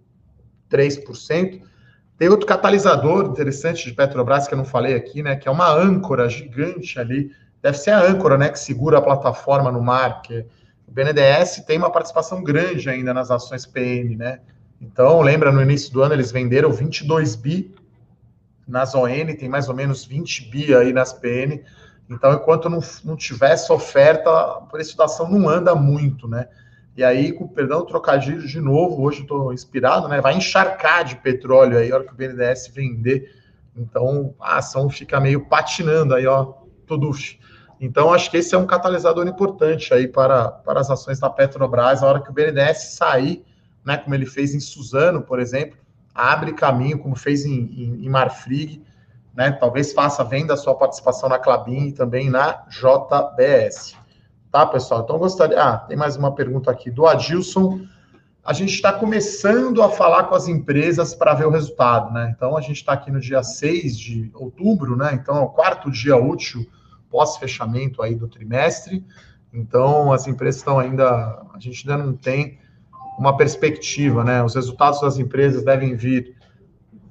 3%. 0.70 1.62
Tem 2.16 2.28
outro 2.28 2.46
catalisador 2.46 3.26
interessante 3.26 3.84
de 3.86 3.92
Petrobras 3.92 4.46
que 4.46 4.54
eu 4.54 4.58
não 4.58 4.64
falei 4.64 4.94
aqui, 4.94 5.22
né? 5.22 5.34
Que 5.34 5.48
é 5.48 5.50
uma 5.50 5.72
âncora 5.72 6.28
gigante 6.28 6.98
ali. 6.98 7.30
Deve 7.60 7.78
ser 7.78 7.90
a 7.90 8.00
âncora, 8.00 8.38
né? 8.38 8.48
Que 8.48 8.58
segura 8.58 8.98
a 8.98 9.02
plataforma 9.02 9.72
no 9.72 9.82
mar. 9.82 10.22
Que 10.22 10.46
o 10.86 10.92
BNDES 10.92 11.64
tem 11.66 11.78
uma 11.78 11.90
participação 11.90 12.42
grande 12.42 12.88
ainda 12.88 13.12
nas 13.12 13.30
ações 13.32 13.66
PM, 13.66 14.16
né? 14.16 14.40
Então, 14.84 15.22
lembra, 15.22 15.50
no 15.50 15.62
início 15.62 15.92
do 15.92 16.02
ano 16.02 16.14
eles 16.14 16.30
venderam 16.30 16.70
22 16.70 17.34
bi 17.34 17.74
nas 18.68 18.94
ON, 18.94 19.08
tem 19.38 19.48
mais 19.48 19.68
ou 19.68 19.74
menos 19.74 20.04
20 20.04 20.50
bi 20.50 20.74
aí 20.74 20.92
nas 20.92 21.12
PN. 21.12 21.60
Então, 22.08 22.34
enquanto 22.34 22.68
não, 22.68 22.80
não 23.02 23.16
tiver 23.16 23.52
essa 23.52 23.72
oferta, 23.72 24.30
a 24.30 24.60
preço 24.60 24.96
da 24.96 25.06
ação 25.06 25.30
não 25.30 25.48
anda 25.48 25.74
muito, 25.74 26.28
né? 26.28 26.48
E 26.96 27.02
aí, 27.02 27.32
com 27.32 27.48
perdão, 27.48 27.84
trocadilho 27.84 28.46
de 28.46 28.60
novo, 28.60 29.02
hoje 29.02 29.22
estou 29.22 29.52
inspirado, 29.52 30.06
né? 30.06 30.20
Vai 30.20 30.36
encharcar 30.36 31.04
de 31.04 31.16
petróleo 31.16 31.78
aí, 31.78 31.90
a 31.90 31.94
hora 31.94 32.04
que 32.04 32.12
o 32.12 32.14
BNDES 32.14 32.68
vender. 32.68 33.34
Então, 33.74 34.34
a 34.38 34.58
ação 34.58 34.88
fica 34.90 35.18
meio 35.18 35.46
patinando 35.46 36.14
aí, 36.14 36.26
ó, 36.26 36.52
tudo. 36.86 37.10
Então, 37.80 38.12
acho 38.12 38.30
que 38.30 38.36
esse 38.36 38.54
é 38.54 38.58
um 38.58 38.66
catalisador 38.66 39.26
importante 39.26 39.92
aí 39.94 40.06
para, 40.06 40.48
para 40.48 40.80
as 40.80 40.90
ações 40.90 41.18
da 41.18 41.30
Petrobras, 41.30 42.02
a 42.02 42.06
hora 42.06 42.20
que 42.20 42.30
o 42.30 42.32
BNDES 42.32 42.94
sair, 42.96 43.44
né? 43.84 43.96
Como 43.96 44.14
ele 44.14 44.26
fez 44.26 44.54
em 44.54 44.60
Suzano, 44.60 45.22
por 45.22 45.38
exemplo, 45.38 45.78
abre 46.14 46.52
caminho, 46.52 46.98
como 46.98 47.16
fez 47.16 47.44
em, 47.44 47.52
em, 47.52 48.06
em 48.06 48.08
Marfrig, 48.08 48.82
né? 49.34 49.50
Talvez 49.52 49.92
faça 49.92 50.22
venda 50.22 50.54
a 50.54 50.56
sua 50.56 50.74
participação 50.74 51.28
na 51.28 51.38
Clabin 51.38 51.88
e 51.88 51.92
também 51.92 52.30
na 52.30 52.64
JBS. 52.68 53.96
Tá, 54.50 54.64
pessoal? 54.64 55.02
Então, 55.02 55.18
gostaria. 55.18 55.60
Ah, 55.60 55.78
tem 55.78 55.96
mais 55.96 56.16
uma 56.16 56.32
pergunta 56.32 56.70
aqui 56.70 56.90
do 56.90 57.06
Adilson. 57.06 57.80
A 58.44 58.52
gente 58.52 58.74
está 58.74 58.92
começando 58.92 59.82
a 59.82 59.90
falar 59.90 60.24
com 60.24 60.34
as 60.34 60.46
empresas 60.46 61.14
para 61.14 61.34
ver 61.34 61.46
o 61.46 61.50
resultado, 61.50 62.12
né? 62.12 62.32
Então, 62.36 62.56
a 62.56 62.60
gente 62.60 62.76
está 62.76 62.92
aqui 62.92 63.10
no 63.10 63.18
dia 63.18 63.42
6 63.42 63.98
de 63.98 64.30
outubro, 64.34 64.96
né? 64.96 65.10
Então, 65.14 65.36
é 65.36 65.40
o 65.40 65.48
quarto 65.48 65.90
dia 65.90 66.16
útil 66.16 66.64
pós-fechamento 67.10 68.02
aí 68.02 68.14
do 68.14 68.28
trimestre. 68.28 69.04
Então, 69.52 70.12
as 70.12 70.28
empresas 70.28 70.60
estão 70.60 70.78
ainda. 70.78 71.04
A 71.52 71.58
gente 71.58 71.88
ainda 71.88 72.04
não 72.04 72.12
tem 72.12 72.58
uma 73.18 73.36
perspectiva, 73.36 74.24
né? 74.24 74.42
Os 74.42 74.54
resultados 74.54 75.00
das 75.00 75.18
empresas 75.18 75.64
devem 75.64 75.94
vir 75.94 76.36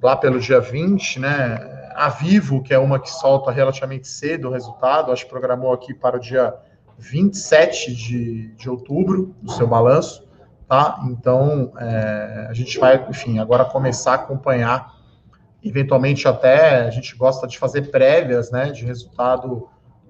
lá 0.02 0.16
pelo 0.16 0.38
dia 0.38 0.60
20, 0.60 1.20
né? 1.20 1.74
a 1.94 2.08
Vivo, 2.08 2.62
que 2.62 2.74
é 2.74 2.78
uma 2.78 2.98
que 2.98 3.08
solta 3.08 3.50
relativamente 3.50 4.08
cedo 4.08 4.48
o 4.48 4.52
resultado, 4.52 5.12
acho 5.12 5.24
que 5.24 5.30
programou 5.30 5.72
aqui 5.72 5.94
para 5.94 6.16
o 6.16 6.20
dia 6.20 6.52
27 6.98 7.94
de, 7.94 8.48
de 8.54 8.68
outubro, 8.68 9.34
do 9.40 9.52
seu 9.52 9.66
balanço, 9.66 10.26
tá? 10.68 11.00
Então, 11.06 11.72
é, 11.78 12.48
a 12.50 12.52
gente 12.52 12.78
vai, 12.78 13.04
enfim, 13.08 13.38
agora 13.38 13.64
começar 13.64 14.12
a 14.12 14.14
acompanhar, 14.14 14.92
eventualmente 15.62 16.26
até, 16.26 16.82
a 16.82 16.90
gente 16.90 17.16
gosta 17.16 17.46
de 17.46 17.58
fazer 17.58 17.90
prévias, 17.90 18.50
né, 18.50 18.70
de 18.70 18.84
resultado 18.84 19.68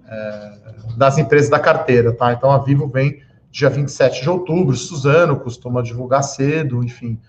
é, 0.09 0.53
das 0.97 1.19
empresas 1.19 1.51
da 1.51 1.61
carteira, 1.61 2.13
tá? 2.13 2.33
Então, 2.33 2.51
a 2.51 2.59
Vivo 2.59 2.89
vem 2.89 3.23
dia 3.55 3.71
27 3.71 4.21
de 4.21 4.29
outubro, 4.29 4.75
Suzano 4.75 5.39
costuma 5.39 5.81
divulgar 5.81 6.25
cedo, 6.25 6.83
enfim, 6.83 7.21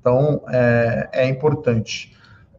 então, 0.00 0.42
é, 0.48 1.08
é 1.12 1.28
importante. 1.28 2.16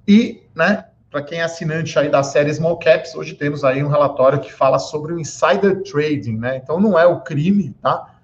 E, 0.08 0.44
né, 0.56 0.86
para 1.12 1.22
quem 1.22 1.40
é 1.40 1.44
assinante 1.44 2.00
aí 2.00 2.08
da 2.08 2.24
série 2.24 2.54
Small 2.54 2.80
Caps, 2.80 3.16
hoje 3.16 3.34
temos 3.34 3.66
aí 3.66 3.84
um 3.84 3.90
relatório 3.90 4.40
que 4.40 4.54
fala 4.54 4.80
sobre 4.80 5.12
o 5.12 5.20
insider 5.20 5.84
trading, 5.84 6.38
né? 6.38 6.56
Então 6.56 6.80
não 6.80 6.98
é 6.98 7.06
o 7.06 7.20
crime, 7.20 7.76
tá? 7.82 8.16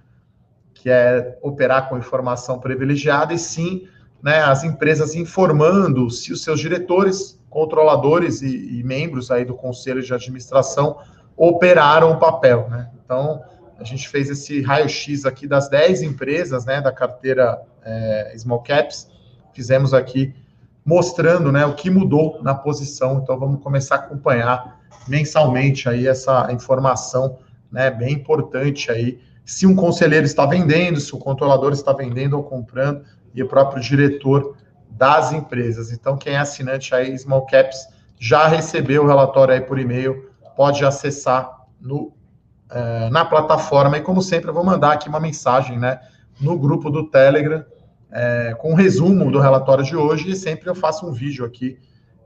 Que 0.74 0.90
é 0.90 1.38
operar 1.42 1.90
com 1.90 1.98
informação 1.98 2.58
privilegiada, 2.58 3.34
e 3.34 3.38
sim 3.38 3.90
né, 4.24 4.44
as 4.44 4.64
empresas 4.64 5.14
informando 5.14 6.10
se 6.10 6.32
os 6.32 6.42
seus 6.42 6.58
diretores, 6.58 7.38
controladores 7.50 8.42
e, 8.42 8.80
e 8.80 8.84
membros 8.84 9.30
aí 9.30 9.44
do 9.44 9.56
conselho 9.56 10.02
de 10.02 10.14
administração 10.14 11.00
operaram 11.36 12.14
o 12.14 12.18
papel, 12.18 12.70
né? 12.70 12.90
Então 13.04 13.44
a 13.80 13.84
gente 13.84 14.08
fez 14.08 14.30
esse 14.30 14.62
raio-x 14.62 15.26
aqui 15.26 15.48
das 15.48 15.70
10 15.70 16.02
empresas 16.02 16.66
né, 16.66 16.82
da 16.82 16.92
carteira 16.92 17.62
é, 17.84 18.34
Small 18.38 18.62
Caps, 18.64 19.10
fizemos 19.54 19.94
aqui 19.94 20.34
mostrando 20.86 21.52
né, 21.52 21.66
o 21.66 21.74
que 21.74 21.90
mudou 21.90 22.42
na 22.42 22.54
posição. 22.54 23.20
Então, 23.22 23.40
vamos 23.40 23.62
começar 23.62 23.96
a 23.96 24.00
acompanhar 24.00 24.80
mensalmente 25.08 25.90
aí 25.90 26.08
essa 26.08 26.52
informação 26.52 27.40
né, 27.72 27.90
bem 27.90 28.14
importante 28.14 28.92
aí. 28.92 29.20
Se 29.44 29.66
um 29.66 29.76
conselheiro 29.76 30.26
está 30.26 30.46
vendendo, 30.46 31.00
se 31.00 31.14
o 31.14 31.18
controlador 31.18 31.74
está 31.74 31.92
vendendo 31.92 32.38
ou 32.38 32.44
comprando, 32.44 33.04
e 33.34 33.44
o 33.44 33.48
próprio 33.48 33.82
diretor 33.82 34.56
das 34.90 35.34
empresas. 35.34 35.92
Então, 35.92 36.18
quem 36.18 36.34
é 36.34 36.38
assinante 36.38 36.96
aí, 36.96 37.18
Small 37.18 37.46
Caps, 37.46 37.88
já 38.18 38.48
recebeu 38.48 39.04
o 39.04 39.08
relatório 39.08 39.54
aí 39.54 39.62
por 39.62 39.78
e-mail, 39.78 40.32
pode 40.56 40.86
acessar 40.86 41.66
no, 41.82 42.14
eh, 42.70 43.10
na 43.10 43.24
plataforma. 43.24 43.98
E, 43.98 44.02
como 44.02 44.22
sempre, 44.22 44.50
eu 44.50 44.54
vou 44.54 44.64
mandar 44.64 44.94
aqui 44.94 45.08
uma 45.08 45.20
mensagem 45.20 45.78
né, 45.78 46.00
no 46.40 46.58
grupo 46.58 46.90
do 46.90 47.10
Telegram, 47.10 47.64
é, 48.12 48.56
com 48.58 48.72
um 48.72 48.76
resumo 48.76 49.32
do 49.32 49.40
relatório 49.40 49.84
de 49.84 49.96
hoje 49.96 50.32
e 50.32 50.36
sempre 50.36 50.70
eu 50.70 50.76
faço 50.76 51.06
um 51.06 51.12
vídeo 51.12 51.46
aqui, 51.46 51.78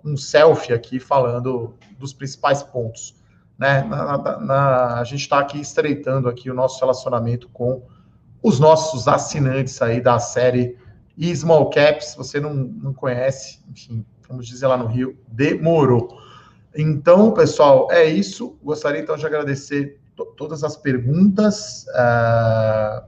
um 0.06 0.16
selfie 0.16 0.74
aqui 0.74 1.00
falando 1.00 1.76
dos 1.98 2.14
principais 2.14 2.62
pontos. 2.62 3.16
Né? 3.58 3.82
Na, 3.84 4.18
na, 4.18 4.40
na, 4.40 5.00
a 5.00 5.04
gente 5.04 5.22
está 5.22 5.40
aqui 5.40 5.60
estreitando 5.60 6.30
aqui 6.30 6.50
o 6.50 6.54
nosso 6.54 6.80
relacionamento 6.80 7.50
com 7.50 7.82
os 8.42 8.60
nossos 8.60 9.08
assinantes 9.08 9.82
aí 9.82 10.00
da 10.00 10.20
série 10.20 10.78
e 11.18 11.36
Small 11.36 11.70
Caps, 11.70 12.16
você 12.16 12.40
não, 12.40 12.54
não 12.54 12.94
conhece, 12.94 13.60
enfim, 13.70 14.06
como 14.26 14.42
dizer 14.42 14.68
lá 14.68 14.78
no 14.78 14.86
Rio, 14.86 15.18
demorou. 15.28 16.18
Então, 16.74 17.34
pessoal, 17.34 17.92
é 17.92 18.06
isso. 18.06 18.58
Gostaria 18.64 19.02
então 19.02 19.18
de 19.18 19.26
agradecer 19.26 20.00
todas 20.26 20.64
as 20.64 20.76
perguntas. 20.76 21.86
Uh, 21.90 23.04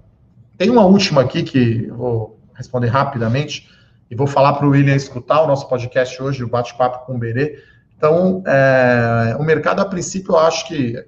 tem 0.57 0.69
uma 0.69 0.85
última 0.85 1.21
aqui 1.21 1.43
que 1.43 1.85
eu 1.87 1.95
vou 1.95 2.39
responder 2.53 2.87
rapidamente, 2.87 3.69
e 4.11 4.15
vou 4.15 4.27
falar 4.27 4.53
para 4.53 4.67
o 4.67 4.71
William 4.71 4.95
escutar 4.95 5.41
o 5.41 5.47
nosso 5.47 5.69
podcast 5.69 6.21
hoje, 6.21 6.43
o 6.43 6.47
bate-papo 6.47 7.05
com 7.05 7.15
o 7.15 7.17
Berê. 7.17 7.63
Então, 7.95 8.43
é, 8.45 9.37
o 9.39 9.43
mercado, 9.43 9.79
a 9.79 9.85
princípio, 9.85 10.33
eu 10.33 10.39
acho 10.39 10.67
que 10.67 11.01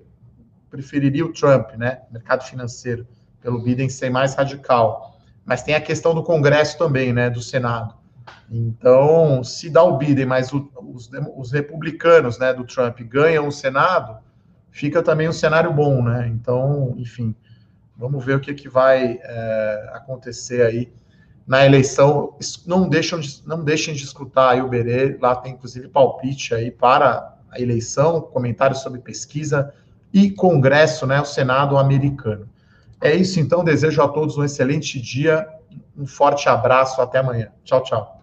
preferiria 0.70 1.26
o 1.26 1.34
Trump, 1.34 1.74
né? 1.74 2.00
Mercado 2.10 2.44
financeiro, 2.44 3.06
pelo 3.42 3.62
Biden 3.62 3.90
ser 3.90 4.10
mais 4.10 4.36
radical. 4.36 5.20
Mas 5.46 5.62
tem 5.62 5.76
a 5.76 5.82
questão 5.82 6.16
do 6.16 6.24
Congresso 6.24 6.78
também, 6.78 7.12
né? 7.12 7.30
Do 7.30 7.42
Senado. 7.42 7.94
Então, 8.50 9.44
se 9.44 9.70
dá 9.70 9.84
o 9.84 9.98
Biden, 9.98 10.26
mas 10.26 10.54
o, 10.54 10.72
os, 10.94 11.10
os, 11.36 11.52
republicanos, 11.52 12.40
né, 12.40 12.54
do 12.54 12.64
Trump 12.64 13.02
ganham 13.02 13.48
o 13.48 13.52
Senado, 13.52 14.18
fica 14.74 15.04
também 15.04 15.30
um 15.30 15.34
cenário 15.34 15.72
bom, 15.72 16.04
né? 16.04 16.28
Então, 16.28 16.94
enfim, 16.98 17.34
vamos 17.96 18.26
ver 18.26 18.36
o 18.36 18.40
que, 18.40 18.54
que 18.54 18.68
vai 18.68 19.20
é, 19.22 19.90
acontecer 19.94 20.66
aí 20.66 20.92
na 21.48 21.64
eleição. 21.64 22.36
Não 22.66 22.90
deixem 22.90 23.20
de, 23.20 23.42
não 23.46 23.64
deixem 23.64 23.94
de 23.94 24.04
escutar 24.04 24.50
aí 24.50 24.62
o 24.62 24.68
Berê, 24.68 25.18
lá 25.22 25.36
tem 25.36 25.54
inclusive 25.54 25.88
palpite 25.88 26.56
aí 26.56 26.72
para 26.72 27.38
a 27.52 27.62
eleição, 27.62 28.20
comentários 28.20 28.80
sobre 28.80 29.00
pesquisa 29.00 29.72
e 30.12 30.32
Congresso, 30.32 31.06
né, 31.06 31.22
o 31.22 31.26
Senado 31.26 31.78
americano. 31.78 32.50
É 33.00 33.14
isso 33.14 33.40
então, 33.40 33.64
desejo 33.64 34.02
a 34.02 34.08
todos 34.08 34.38
um 34.38 34.44
excelente 34.44 35.00
dia, 35.00 35.48
um 35.96 36.08
forte 36.08 36.50
abraço, 36.50 37.00
até 37.00 37.20
amanhã. 37.20 37.50
Tchau, 37.64 37.84
tchau. 37.84 38.23